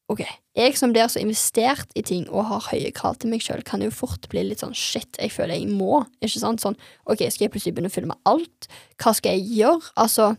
Ok, 0.08 0.22
jeg 0.56 0.76
som 0.80 0.92
blir 0.94 1.10
så 1.12 1.20
investert 1.20 1.90
i 1.98 2.00
ting 2.00 2.24
og 2.32 2.46
har 2.48 2.68
høye 2.70 2.90
krav 2.96 3.18
til 3.20 3.28
meg 3.28 3.42
sjøl, 3.44 3.60
kan 3.66 3.82
jo 3.84 3.90
fort 3.92 4.24
bli 4.32 4.40
litt 4.46 4.62
sånn 4.64 4.72
shit, 4.72 5.18
jeg 5.20 5.34
føler 5.34 5.58
jeg 5.58 5.68
må, 5.68 6.00
ikke 6.24 6.40
sant? 6.40 6.64
Sånn 6.64 6.78
ok, 7.04 7.26
skal 7.28 7.44
jeg 7.44 7.52
plutselig 7.52 7.76
begynne 7.76 7.92
å 7.92 7.96
filme 7.98 8.16
alt? 8.28 8.70
Hva 8.96 9.12
skal 9.18 9.36
jeg 9.36 9.58
gjøre? 9.58 9.92
Altså, 10.00 10.30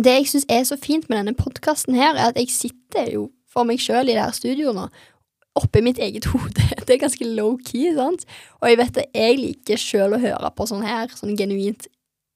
det 0.00 0.16
jeg 0.16 0.30
syns 0.32 0.48
er 0.48 0.64
så 0.64 0.80
fint 0.80 1.10
med 1.10 1.20
denne 1.20 1.36
podkasten 1.36 1.98
her, 1.98 2.16
er 2.16 2.32
at 2.32 2.40
jeg 2.40 2.54
sitter 2.56 3.12
jo 3.12 3.28
for 3.52 3.68
meg 3.68 3.84
sjøl 3.84 4.08
i 4.08 4.16
det 4.16 4.24
her 4.24 4.34
studioet 4.34 4.80
nå, 4.80 4.88
oppi 5.60 5.84
mitt 5.84 6.00
eget 6.02 6.26
hode. 6.32 6.64
Det 6.80 6.96
er 6.96 7.04
ganske 7.04 7.32
low-key, 7.36 7.92
sant? 8.00 8.24
Og 8.62 8.72
jeg 8.72 8.80
vet 8.80 9.04
at 9.04 9.18
jeg 9.20 9.40
liker 9.44 9.80
sjøl 9.80 10.16
å 10.16 10.24
høre 10.24 10.56
på 10.56 10.72
sånn 10.72 10.88
her, 10.88 11.12
sånn 11.12 11.36
genuint 11.36 11.84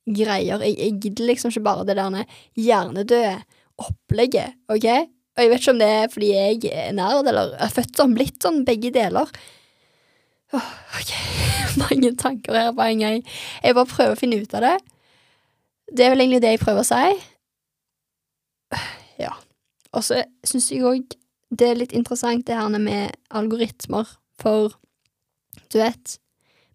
greier. 0.04 0.60
Jeg, 0.60 0.76
jeg 0.76 1.00
gidder 1.00 1.32
liksom 1.32 1.56
ikke 1.56 1.68
bare 1.72 1.88
det 1.88 1.96
der 1.98 2.40
hjernedøde 2.60 3.38
opplegget, 3.80 4.58
ok? 4.68 5.08
Og 5.38 5.44
jeg 5.44 5.50
vet 5.52 5.62
ikke 5.62 5.72
om 5.76 5.78
det 5.78 5.88
er 5.94 6.08
fordi 6.10 6.28
jeg 6.34 6.70
er 6.74 6.94
nerd, 6.98 7.28
eller 7.30 7.52
er 7.62 7.70
født 7.70 7.94
sånn, 7.94 8.14
blitt 8.16 8.42
sånn, 8.42 8.64
begge 8.66 8.90
deler. 8.90 9.30
Åh, 10.50 10.70
ok, 10.98 11.12
mange 11.84 12.10
tanker 12.18 12.58
her 12.58 12.72
på 12.74 12.82
en 12.88 13.04
gang. 13.04 13.20
Jeg 13.62 13.76
bare 13.78 13.92
prøver 13.92 14.16
å 14.16 14.18
finne 14.18 14.40
ut 14.42 14.56
av 14.58 14.66
det. 14.66 14.74
Det 15.94 16.04
er 16.04 16.10
vel 16.12 16.24
egentlig 16.24 16.42
det 16.42 16.56
jeg 16.56 16.62
prøver 16.64 16.82
å 16.82 16.88
si. 16.88 17.04
Ja. 19.22 19.36
Og 19.94 20.02
så 20.04 20.24
syns 20.46 20.72
jeg 20.74 20.82
òg 20.90 21.14
det 21.54 21.70
er 21.70 21.78
litt 21.78 21.94
interessant 21.96 22.44
det 22.48 22.58
her 22.58 22.74
med 22.74 23.14
algoritmer, 23.32 24.10
for 24.38 24.74
du 25.72 25.78
vet 25.80 26.18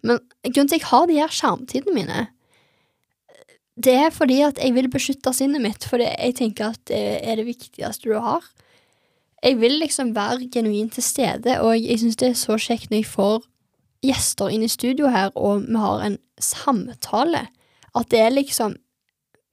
Men 0.03 0.17
grunnen 0.43 0.67
til 0.67 0.75
at 0.75 0.81
jeg 0.81 0.87
har 0.89 1.05
de 1.07 1.19
her 1.21 1.31
skjermtidene 1.31 1.93
mine, 1.95 2.23
det 3.75 3.93
er 3.97 4.11
fordi 4.13 4.41
at 4.45 4.59
jeg 4.61 4.75
vil 4.75 4.89
beskytte 4.91 5.33
sinnet 5.33 5.63
mitt, 5.63 5.85
for 5.89 6.01
jeg 6.01 6.35
tenker 6.37 6.73
at 6.73 6.83
det 6.89 6.99
er 7.25 7.39
det 7.39 7.47
viktigste 7.47 8.09
du 8.11 8.19
har. 8.21 8.45
Jeg 9.43 9.57
vil 9.59 9.79
liksom 9.81 10.13
være 10.15 10.47
genuint 10.53 10.93
til 10.93 11.03
stede, 11.03 11.57
og 11.59 11.75
jeg 11.75 11.99
syns 11.99 12.19
det 12.21 12.29
er 12.29 12.39
så 12.39 12.57
kjekt 12.61 12.91
når 12.91 13.01
jeg 13.01 13.09
får 13.11 13.49
gjester 14.03 14.53
inn 14.53 14.63
i 14.63 14.71
studio 14.71 15.09
her, 15.11 15.33
og 15.35 15.65
vi 15.65 15.79
har 15.79 16.05
en 16.05 16.17
samtale. 16.39 17.47
At 17.95 18.09
det 18.11 18.21
er 18.21 18.33
liksom, 18.35 18.77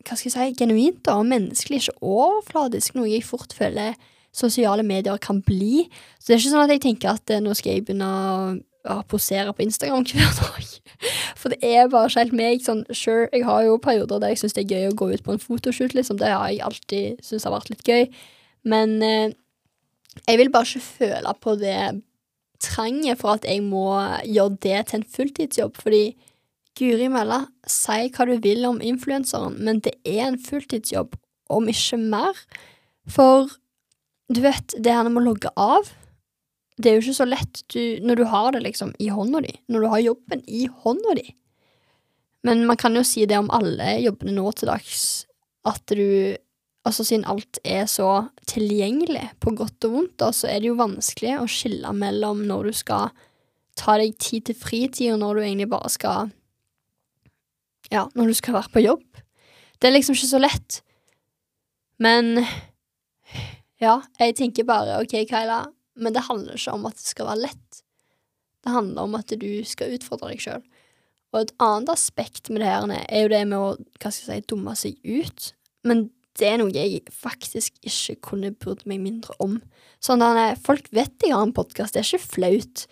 hva 0.04 0.16
skal 0.16 0.28
jeg 0.30 0.36
si, 0.36 0.58
genuint 0.60 1.10
og 1.10 1.26
menneskelig, 1.30 1.82
ikke 1.82 1.98
overfladisk, 2.02 2.96
noe 2.98 3.10
jeg 3.10 3.26
fort 3.26 3.54
føler 3.56 3.96
sosiale 4.36 4.84
medier 4.86 5.18
kan 5.18 5.40
bli. 5.42 5.88
Så 6.18 6.30
det 6.30 6.36
er 6.36 6.42
ikke 6.42 6.52
sånn 6.52 6.66
at 6.66 6.74
jeg 6.74 6.84
tenker 6.84 7.16
at 7.16 7.32
eh, 7.32 7.42
nå 7.42 7.54
skal 7.58 7.74
jeg 7.74 7.86
begynne 7.88 8.06
å 8.06 8.34
ja, 8.86 9.00
posere 9.08 9.52
på 9.56 9.64
Instagram 9.66 10.04
hver 10.08 10.34
dag. 10.38 10.68
For 11.40 11.52
det 11.52 11.60
er 11.64 11.90
bare 11.92 12.10
ikke 12.10 12.24
helt 12.24 12.36
meg. 12.36 12.64
Sånn, 12.64 12.84
sure, 12.92 13.28
jeg 13.32 13.44
har 13.48 13.64
jo 13.66 13.80
perioder 13.82 14.20
der 14.22 14.34
jeg 14.34 14.42
syns 14.42 14.56
det 14.56 14.64
er 14.66 14.74
gøy 14.74 14.90
å 14.90 14.96
gå 14.98 15.10
ut 15.14 15.24
på 15.26 15.34
en 15.34 15.42
fotoshoot, 15.42 15.96
liksom. 15.96 16.20
Det 16.20 16.30
har 16.32 16.48
jeg 16.48 16.64
alltid 16.66 17.24
syntes 17.24 17.48
har 17.48 17.56
vært 17.56 17.72
litt 17.72 17.84
gøy. 17.86 18.08
Men 18.68 18.96
eh, 19.04 19.36
jeg 20.26 20.40
vil 20.40 20.52
bare 20.52 20.68
ikke 20.68 20.86
føle 20.86 21.36
på 21.40 21.56
det 21.60 21.78
tranget 22.60 23.20
for 23.20 23.38
at 23.38 23.46
jeg 23.48 23.62
må 23.64 23.86
gjøre 24.28 24.58
det 24.60 24.80
til 24.90 25.00
en 25.00 25.08
fulltidsjobb, 25.16 25.80
fordi 25.80 26.04
Guri 26.78 27.08
mella, 27.12 27.42
si 27.68 28.06
hva 28.14 28.26
du 28.28 28.36
vil 28.40 28.62
om 28.68 28.78
influenseren, 28.84 29.56
men 29.60 29.80
det 29.84 29.96
er 30.06 30.28
en 30.28 30.38
fulltidsjobb, 30.40 31.16
om 31.50 31.66
ikke 31.68 31.98
mer. 31.98 32.36
For 33.10 33.50
du 34.30 34.40
vet, 34.44 34.76
det 34.78 34.94
her 34.94 35.08
med 35.08 35.24
å 35.24 35.32
logge 35.32 35.50
av 35.58 35.90
det 36.80 36.90
er 36.90 36.98
jo 36.98 37.04
ikke 37.04 37.20
så 37.20 37.28
lett 37.28 37.62
du, 37.72 37.80
når 38.04 38.20
du 38.20 38.24
har 38.30 38.52
det 38.54 38.64
liksom 38.64 38.92
i 39.02 39.10
hånda 39.12 39.42
di, 39.44 39.52
når 39.68 39.84
du 39.84 39.88
har 39.92 40.04
jobben 40.04 40.44
i 40.48 40.66
hånda 40.82 41.16
di. 41.18 41.26
Men 42.46 42.64
man 42.68 42.78
kan 42.80 42.96
jo 42.96 43.04
si 43.04 43.26
det 43.28 43.38
om 43.38 43.50
alle 43.52 43.98
jobbene 44.00 44.34
nå 44.36 44.52
til 44.56 44.72
dags, 44.72 45.02
at 45.68 45.84
du 45.92 46.36
Altså, 46.80 47.04
siden 47.04 47.26
alt 47.28 47.58
er 47.60 47.82
så 47.84 48.30
tilgjengelig, 48.48 49.26
på 49.36 49.52
godt 49.52 49.84
og 49.84 49.92
vondt, 49.92 50.14
da, 50.16 50.30
så 50.32 50.48
er 50.48 50.62
det 50.62 50.70
jo 50.70 50.78
vanskelig 50.78 51.34
å 51.36 51.48
skille 51.50 51.90
mellom 51.92 52.40
når 52.48 52.70
du 52.70 52.78
skal 52.78 53.10
ta 53.76 53.98
deg 54.00 54.14
tid 54.16 54.46
til 54.48 54.56
fritid, 54.56 55.10
og 55.12 55.20
når 55.20 55.34
du 55.36 55.42
egentlig 55.44 55.68
bare 55.74 55.90
skal 55.92 56.30
Ja, 57.92 58.06
når 58.14 58.32
du 58.32 58.38
skal 58.38 58.56
være 58.56 58.72
på 58.72 58.84
jobb. 58.84 59.04
Det 59.76 59.90
er 59.90 59.92
liksom 59.92 60.16
ikke 60.16 60.30
så 60.30 60.40
lett. 60.40 60.80
Men 62.00 62.38
ja, 63.84 63.98
jeg 64.20 64.36
tenker 64.38 64.64
bare 64.64 65.02
ok, 65.02 65.18
Kyla, 65.28 65.64
men 65.96 66.14
det 66.14 66.26
handler 66.28 66.58
ikke 66.58 66.74
om 66.76 66.86
at 66.88 66.98
det 66.98 67.08
skal 67.08 67.28
være 67.30 67.46
lett. 67.48 67.82
Det 68.60 68.74
handler 68.74 69.08
om 69.08 69.16
at 69.18 69.32
du 69.40 69.50
skal 69.68 69.96
utfordre 69.96 70.32
deg 70.32 70.44
sjøl. 70.44 70.62
Og 71.30 71.44
et 71.44 71.52
annet 71.62 71.92
aspekt 71.92 72.50
med 72.50 72.62
det 72.62 72.70
her 72.70 72.88
er 72.90 73.24
jo 73.24 73.32
det 73.32 73.42
med 73.48 73.58
å 73.58 73.68
hva 74.02 74.10
skal 74.10 74.34
jeg 74.34 74.42
si, 74.42 74.48
dumme 74.50 74.74
seg 74.78 74.96
ut. 75.06 75.52
Men 75.86 76.08
det 76.38 76.48
er 76.48 76.58
noe 76.60 76.74
jeg 76.74 77.04
faktisk 77.12 77.76
ikke 77.86 78.16
kunne 78.30 78.52
brydd 78.56 78.82
meg 78.90 79.02
mindre 79.02 79.36
om. 79.42 79.58
Sånn 80.02 80.24
at 80.24 80.60
Folk 80.64 80.90
vet 80.94 81.14
jeg 81.22 81.34
har 81.34 81.44
en 81.46 81.54
podkast, 81.54 81.94
det 81.94 82.02
er 82.02 82.08
ikke 82.08 82.34
flaut. 82.36 82.84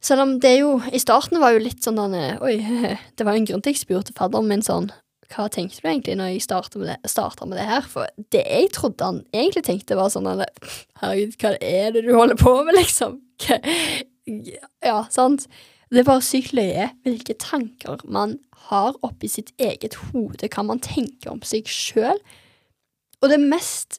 Selv 0.00 0.24
om 0.24 0.34
det 0.40 0.54
jo 0.62 0.78
I 0.88 1.00
starten 1.02 1.40
var 1.42 1.54
jo 1.54 1.62
litt 1.62 1.84
sånn 1.84 2.00
at, 2.00 2.40
Oi, 2.42 2.56
det 3.16 3.26
var 3.26 3.36
en 3.36 3.46
grunn 3.48 3.62
til 3.64 3.74
jeg 3.74 3.84
spurte 3.84 4.16
fadderen 4.16 4.48
min 4.50 4.64
sånn 4.64 4.90
Hva 5.30 5.46
tenkte 5.52 5.82
du 5.82 5.88
egentlig 5.88 6.16
når 6.18 6.32
jeg 6.32 6.44
starta 6.44 6.80
med, 6.80 6.96
med, 6.98 7.56
det 7.56 7.66
her? 7.68 7.86
For 7.86 8.10
det 8.34 8.42
jeg 8.42 8.70
trodde 8.74 9.06
han 9.06 9.20
egentlig 9.32 9.64
tenkte, 9.68 9.98
var 9.98 10.10
sånn 10.10 10.26
Herregud, 10.26 11.36
hva 11.38 11.54
er 11.62 11.92
det 11.94 12.04
du 12.06 12.14
holder 12.16 12.38
på 12.40 12.54
med, 12.64 12.76
liksom? 12.78 13.20
Ja, 14.84 15.04
sant? 15.10 15.48
Det 15.90 16.04
er 16.04 16.06
bare 16.06 16.22
sykt 16.22 16.52
løye 16.54 16.90
hvilke 17.02 17.34
tanker 17.40 18.02
man 18.06 18.36
har 18.68 18.94
oppi 19.02 19.26
sitt 19.30 19.50
eget 19.58 19.96
hode, 20.10 20.46
hva 20.46 20.62
man 20.66 20.82
tenker 20.82 21.32
om 21.32 21.40
seg 21.42 21.66
sjøl. 21.66 22.20
Og 23.20 23.32
det 23.32 23.40
mest 23.42 23.98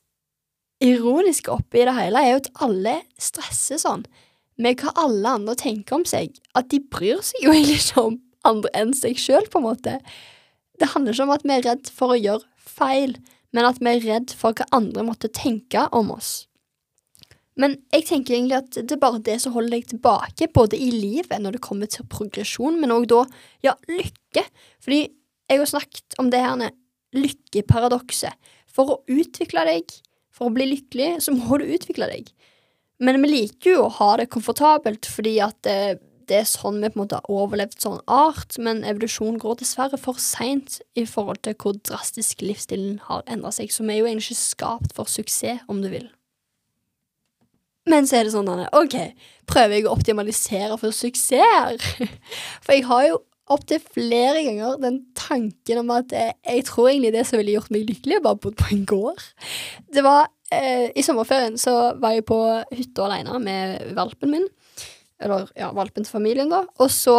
ironiske 0.82 1.52
oppi 1.52 1.84
det 1.86 1.96
hele 1.98 2.22
er 2.22 2.32
jo 2.32 2.42
at 2.42 2.52
alle 2.66 2.96
stresser 3.20 3.82
sånn 3.82 4.06
med 4.62 4.82
hva 4.82 4.94
alle 5.04 5.36
andre 5.40 5.56
tenker 5.58 6.00
om 6.00 6.06
seg, 6.08 6.36
at 6.58 6.70
de 6.72 6.80
bryr 6.92 7.22
seg 7.26 7.44
jo 7.46 7.54
egentlig 7.54 7.82
ikke 7.82 8.06
om 8.08 8.18
andre 8.48 8.72
enn 8.78 8.94
seg 8.98 9.20
sjøl, 9.20 9.46
på 9.52 9.62
en 9.62 9.68
måte. 9.68 9.98
Det 10.82 10.90
handler 10.96 11.14
ikke 11.14 11.28
om 11.28 11.36
at 11.36 11.44
vi 11.46 11.54
er 11.54 11.68
redd 11.68 11.90
for 11.94 12.14
å 12.14 12.18
gjøre 12.18 12.48
feil, 12.58 13.20
men 13.54 13.68
at 13.68 13.82
vi 13.84 13.92
er 13.92 14.06
redd 14.08 14.34
for 14.34 14.58
hva 14.58 14.66
andre 14.74 15.06
måtte 15.06 15.30
tenke 15.30 15.86
om 15.94 16.10
oss. 16.16 16.48
Men 17.60 17.76
jeg 17.94 18.08
tenker 18.08 18.34
egentlig 18.34 18.58
at 18.58 18.78
det 18.80 18.96
er 18.96 19.02
bare 19.02 19.22
det 19.22 19.36
som 19.44 19.54
holder 19.54 19.76
deg 19.76 19.90
tilbake, 19.92 20.48
både 20.56 20.80
i 20.80 20.90
livet 20.94 21.38
når 21.44 21.58
det 21.58 21.66
kommer 21.66 21.90
til 21.92 22.08
progresjon, 22.10 22.80
men 22.82 22.94
òg 22.96 23.10
da, 23.12 23.26
ja, 23.68 23.76
lykke. 23.92 24.46
Fordi 24.82 25.02
jeg 25.52 25.62
har 25.62 25.70
snakket 25.70 26.18
om 26.22 26.32
det 26.34 26.42
her 26.42 26.72
lykkeparadokset. 27.14 28.54
For 28.72 28.94
å 28.94 29.02
utvikle 29.12 29.68
deg, 29.68 29.92
for 30.32 30.48
å 30.48 30.56
bli 30.56 30.70
lykkelig, 30.72 31.18
så 31.28 31.36
må 31.36 31.60
du 31.60 31.68
utvikle 31.76 32.08
deg. 32.10 32.32
Men 33.04 33.20
vi 33.22 33.34
liker 33.34 33.76
jo 33.76 33.84
å 33.86 33.94
ha 34.00 34.14
det 34.22 34.32
komfortabelt, 34.32 35.10
fordi 35.12 35.36
at 35.44 35.60
det, 35.68 36.00
det 36.30 36.38
er 36.42 36.48
sånn 36.50 36.80
vi 36.82 36.90
på 36.92 37.00
en 37.00 37.04
måte 37.04 37.20
har 37.20 37.34
overlevd 37.34 37.78
sånn 37.82 38.00
art, 38.12 38.58
men 38.62 38.84
evolusjon 38.88 39.40
går 39.42 39.60
dessverre 39.62 40.00
for 40.02 40.22
seint 40.22 40.80
i 41.00 41.06
forhold 41.10 41.42
til 41.46 41.58
hvor 41.58 41.78
drastisk 41.80 42.44
livsstilen 42.46 43.00
har 43.08 43.26
endra 43.32 43.54
seg, 43.56 43.74
så 43.74 43.86
vi 43.86 43.96
er 43.96 44.02
jo 44.02 44.10
egentlig 44.10 44.32
ikke 44.32 44.44
skapt 44.44 44.96
for 44.98 45.12
suksess, 45.12 45.64
om 45.72 45.82
du 45.84 45.90
vil. 45.94 46.10
Men 47.90 48.06
så 48.06 48.20
er 48.20 48.28
det 48.28 48.36
sånn 48.36 48.50
Anne, 48.52 48.68
OK, 48.78 48.96
prøver 49.50 49.80
jeg 49.80 49.88
å 49.88 49.96
optimalisere 49.96 50.78
for 50.78 50.94
suksess? 50.94 51.82
For 52.64 52.76
jeg 52.76 52.86
har 52.86 53.08
jo 53.08 53.22
opptil 53.52 53.82
flere 53.84 54.44
ganger 54.46 54.78
den 54.80 55.02
tanken 55.18 55.82
om 55.82 55.90
at 55.96 56.14
jeg, 56.16 56.36
jeg 56.46 56.66
tror 56.70 56.92
egentlig 56.92 57.14
det 57.16 57.26
som 57.28 57.42
ville 57.42 57.56
gjort 57.58 57.74
meg 57.74 57.90
lykkelig, 57.90 58.22
bare 58.24 58.40
bodd 58.44 58.58
på 58.60 58.70
en 58.76 58.86
gård. 58.88 59.26
Det 59.92 60.04
var 60.06 60.30
eh, 60.54 60.88
I 60.96 61.04
sommerferien 61.06 61.58
så 61.60 61.76
var 62.00 62.16
jeg 62.16 62.28
på 62.30 62.40
hytta 62.72 63.08
alene 63.08 63.42
med 63.44 63.92
valpen 63.98 64.36
min. 64.36 64.48
Eller 65.22 65.50
ja, 65.58 65.72
valpen 65.76 66.06
til 66.06 66.16
familien, 66.16 66.52
da. 66.52 66.64
Og 66.82 66.92
så 66.94 67.16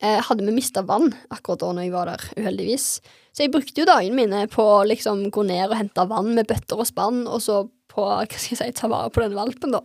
eh, 0.00 0.20
hadde 0.24 0.46
vi 0.46 0.54
mista 0.56 0.84
vann 0.86 1.12
akkurat 1.32 1.62
da 1.62 1.70
når 1.72 1.86
jeg 1.86 1.94
var 1.94 2.10
der, 2.12 2.24
uheldigvis. 2.38 2.88
Så 3.32 3.44
jeg 3.44 3.52
brukte 3.54 3.82
jo 3.82 3.88
dagene 3.88 4.18
mine 4.18 4.46
på 4.52 4.64
å 4.64 4.82
liksom 4.88 5.26
gå 5.32 5.46
ned 5.48 5.70
og 5.70 5.78
hente 5.78 6.08
vann 6.10 6.32
med 6.36 6.48
bøtter 6.50 6.80
og 6.80 6.88
spann, 6.88 7.24
og 7.28 7.40
så 7.44 7.62
på 7.92 8.04
hva 8.08 8.26
skal 8.28 8.54
jeg 8.54 8.60
si, 8.60 8.76
ta 8.78 8.90
vare 8.92 9.12
på 9.12 9.24
den 9.24 9.36
valpen, 9.38 9.76
da. 9.76 9.84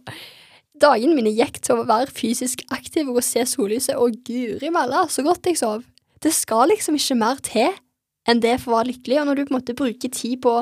Dagene 0.78 1.18
mine 1.18 1.34
gikk 1.34 1.62
til 1.66 1.80
å 1.80 1.88
være 1.90 2.14
fysisk 2.14 2.62
aktiv 2.74 3.10
og 3.10 3.24
se 3.26 3.44
sollyset, 3.50 3.98
og 3.98 4.20
guri 4.28 4.72
malla, 4.74 5.08
så 5.10 5.26
godt 5.26 5.50
jeg 5.50 5.60
sov. 5.60 5.86
Det 6.22 6.34
skal 6.34 6.70
liksom 6.72 6.98
ikke 6.98 7.18
mer 7.18 7.42
til 7.46 7.72
enn 8.28 8.42
det 8.44 8.58
for 8.62 8.74
å 8.74 8.80
være 8.80 8.92
lykkelig, 8.92 9.22
og 9.22 9.30
når 9.30 9.38
du 9.38 9.44
på 9.46 9.54
en 9.54 9.58
måte 9.58 9.78
bruker 9.78 10.12
tid 10.14 10.42
på 10.44 10.54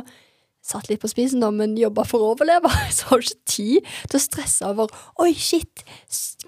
Satt 0.66 0.90
litt 0.90 1.04
på 1.04 1.10
spisen, 1.12 1.44
da, 1.44 1.52
men 1.54 1.76
jobba 1.78 2.08
for 2.10 2.24
å 2.24 2.32
overleve, 2.34 2.72
så 2.96 3.12
har 3.12 3.22
du 3.22 3.28
ikke 3.30 3.52
tid 3.54 3.90
til 4.10 4.18
å 4.18 4.24
stresse 4.24 4.66
over 4.66 4.94
Oi, 5.22 5.32
shit, 5.38 5.86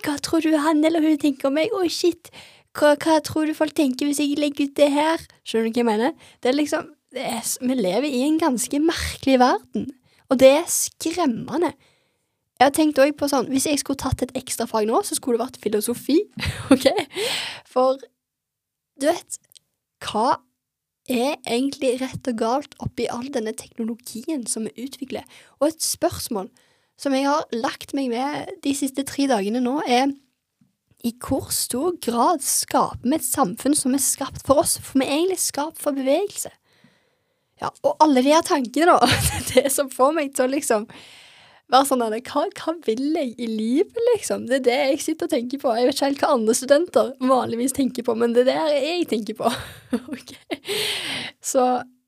hva 0.02 0.18
tror 0.24 0.46
du 0.46 0.56
han 0.58 0.82
eller 0.88 1.06
hun 1.06 1.20
tenker 1.22 1.52
om 1.52 1.58
meg? 1.60 1.74
Oi, 1.78 1.90
shit, 1.94 2.32
hva, 2.78 2.96
hva 2.98 3.20
tror 3.26 3.50
du 3.50 3.54
folk 3.58 3.76
tenker 3.78 4.10
hvis 4.10 4.22
jeg 4.24 4.40
legger 4.42 4.70
ut 4.70 4.78
det 4.78 4.90
her? 4.94 5.22
Skjønner 5.46 5.70
du 5.70 5.78
hva 5.78 5.84
jeg 5.84 5.90
mener? 5.92 6.32
Det 6.42 6.52
er 6.52 6.58
liksom 6.58 6.90
det 7.14 7.24
er, 7.24 7.44
Vi 7.62 7.78
lever 7.78 8.10
i 8.10 8.26
en 8.26 8.40
ganske 8.42 8.80
merkelig 8.84 9.38
verden. 9.40 9.88
Og 10.28 10.40
det 10.42 10.50
er 10.60 10.66
skremmende. 10.70 11.72
Jeg 12.58 12.66
har 12.66 12.74
tenkt 12.74 13.00
også 13.00 13.16
på 13.18 13.30
sånn, 13.32 13.50
Hvis 13.54 13.68
jeg 13.70 13.80
skulle 13.80 14.02
tatt 14.02 14.26
et 14.26 14.34
ekstrafag 14.38 14.90
nå, 14.90 15.00
så 15.06 15.16
skulle 15.16 15.38
det 15.38 15.46
vært 15.46 15.62
filosofi. 15.62 16.18
ok? 16.74 16.90
For 17.70 18.02
du 18.98 19.10
vet 19.10 19.40
Hva 20.04 20.36
er 21.08 21.38
egentlig 21.48 21.98
rett 22.02 22.28
og 22.30 22.39
galt 22.39 22.78
oppi 22.84 23.08
all 23.12 23.28
denne 23.34 23.54
teknologien 23.58 24.46
som 24.50 24.67
vi 24.67 24.88
utvikler? 24.88 25.26
Og 25.62 25.70
et 25.70 25.84
spørsmål 25.84 26.50
som 26.98 27.13
jeg 27.13 27.28
har 27.30 27.46
lagt 27.54 27.93
meg 27.98 28.10
med 28.12 28.58
de 28.65 28.74
siste 28.76 29.06
tre 29.08 29.28
dagene 29.30 29.62
nå, 29.63 29.80
er 29.86 30.10
i 31.06 31.13
hvor 31.22 31.52
stor 31.54 31.93
grad 32.04 32.41
skaper 32.43 33.06
vi 33.06 33.20
et 33.20 33.26
samfunn 33.26 33.76
som 33.78 33.93
er 33.93 34.02
skapt 34.02 34.41
for 34.48 34.63
oss? 34.63 34.78
For 34.82 35.00
vi 35.00 35.06
er 35.06 35.20
egentlig 35.20 35.39
skapt 35.43 35.80
for 35.82 35.96
bevegelse. 35.96 36.52
Ja, 37.62 37.70
og 37.86 38.02
alle 38.04 38.22
de 38.26 38.34
her 38.34 38.43
tankene, 38.46 38.98
da. 38.98 39.08
Det 39.54 39.70
som 39.74 39.89
får 39.93 40.13
meg 40.17 40.34
til 40.36 40.46
å 40.46 40.54
liksom 40.54 40.89
være 41.72 41.88
sånn 41.90 42.04
hva, 42.04 42.44
hva 42.56 42.74
vil 42.86 43.06
jeg 43.18 43.34
i 43.44 43.48
livet, 43.52 43.98
liksom? 44.14 44.46
Det 44.48 44.62
er 44.62 44.66
det 44.68 44.78
jeg 44.80 45.00
sitter 45.04 45.28
og 45.28 45.34
tenker 45.34 45.62
på. 45.62 45.74
Jeg 45.76 45.88
vet 45.88 45.98
ikke 45.98 46.10
helt 46.10 46.22
hva 46.24 46.34
andre 46.38 46.58
studenter 46.58 47.14
vanligvis 47.32 47.76
tenker 47.76 48.06
på, 48.08 48.16
men 48.20 48.36
det 48.36 48.46
er 48.46 48.52
det 48.52 48.84
jeg 48.86 49.08
tenker 49.12 49.40
på. 49.42 49.52
ok. 50.16 50.36
Så 51.44 51.66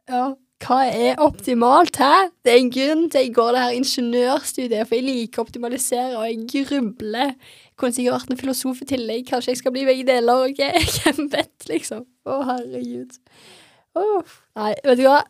ja, 0.10 0.28
hva 0.64 0.78
er 0.92 1.22
optimalt, 1.24 2.00
hæ? 2.00 2.30
Det 2.44 2.54
er 2.54 2.62
en 2.62 2.72
grunn 2.74 3.06
til 3.12 3.26
jeg 3.26 3.34
går 3.36 3.52
det 3.56 3.64
her 3.64 3.78
ingeniørstudiet, 3.78 4.88
for 4.88 4.98
jeg 4.98 5.08
liker 5.08 5.42
å 5.42 5.48
optimalisere, 5.48 6.20
og 6.20 6.28
jeg 6.28 6.68
grubler. 6.70 7.36
Kunne 7.80 7.96
sikkert 7.96 8.18
vært 8.18 8.34
en 8.34 8.42
filosof 8.42 8.82
i 8.84 8.90
tillegg, 8.90 9.26
kanskje 9.30 9.54
jeg 9.54 9.62
skal 9.62 9.76
bli 9.76 9.86
begge 9.88 10.08
deler, 10.08 10.48
ok? 10.50 10.64
Hvem 10.98 11.30
vet, 11.32 11.68
liksom? 11.72 12.04
Å, 12.28 12.40
herregud. 12.54 13.20
Uff. 14.00 14.40
Nei, 14.60 14.74
vet 14.84 15.00
du 15.00 15.06
hva? 15.08 15.22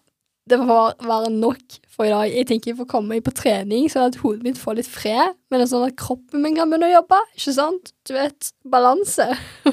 Det 0.49 0.57
får 0.62 1.05
være 1.05 1.29
nok 1.33 1.77
for 1.93 2.07
i 2.07 2.13
dag. 2.13 2.31
Jeg 2.31 2.47
tenker 2.49 2.71
jeg 2.71 2.79
får 2.79 2.89
komme 2.89 3.15
meg 3.15 3.25
på 3.25 3.33
trening, 3.35 3.89
sånn 3.91 4.09
at 4.09 4.19
hodet 4.23 4.45
mitt 4.47 4.62
får 4.62 4.79
litt 4.79 4.89
fred, 4.89 5.35
men 5.49 5.59
det 5.59 5.67
er 5.67 5.73
sånn 5.73 5.89
at 5.89 5.99
kroppen 5.99 6.43
min 6.43 6.57
kan 6.57 6.71
begynne 6.71 6.89
å 6.89 6.97
jobbe. 6.97 7.19
Ikke 7.38 7.55
sant? 7.57 7.93
Du 8.07 8.15
vet, 8.15 8.51
balanse. 8.65 9.27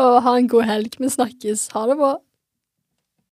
Og 0.00 0.20
ha 0.24 0.36
en 0.38 0.50
god 0.50 0.68
helg. 0.68 0.96
Vi 1.02 1.08
snakkes. 1.10 1.68
Ha 1.74 1.80
det 1.90 1.96
bra. 1.98 2.14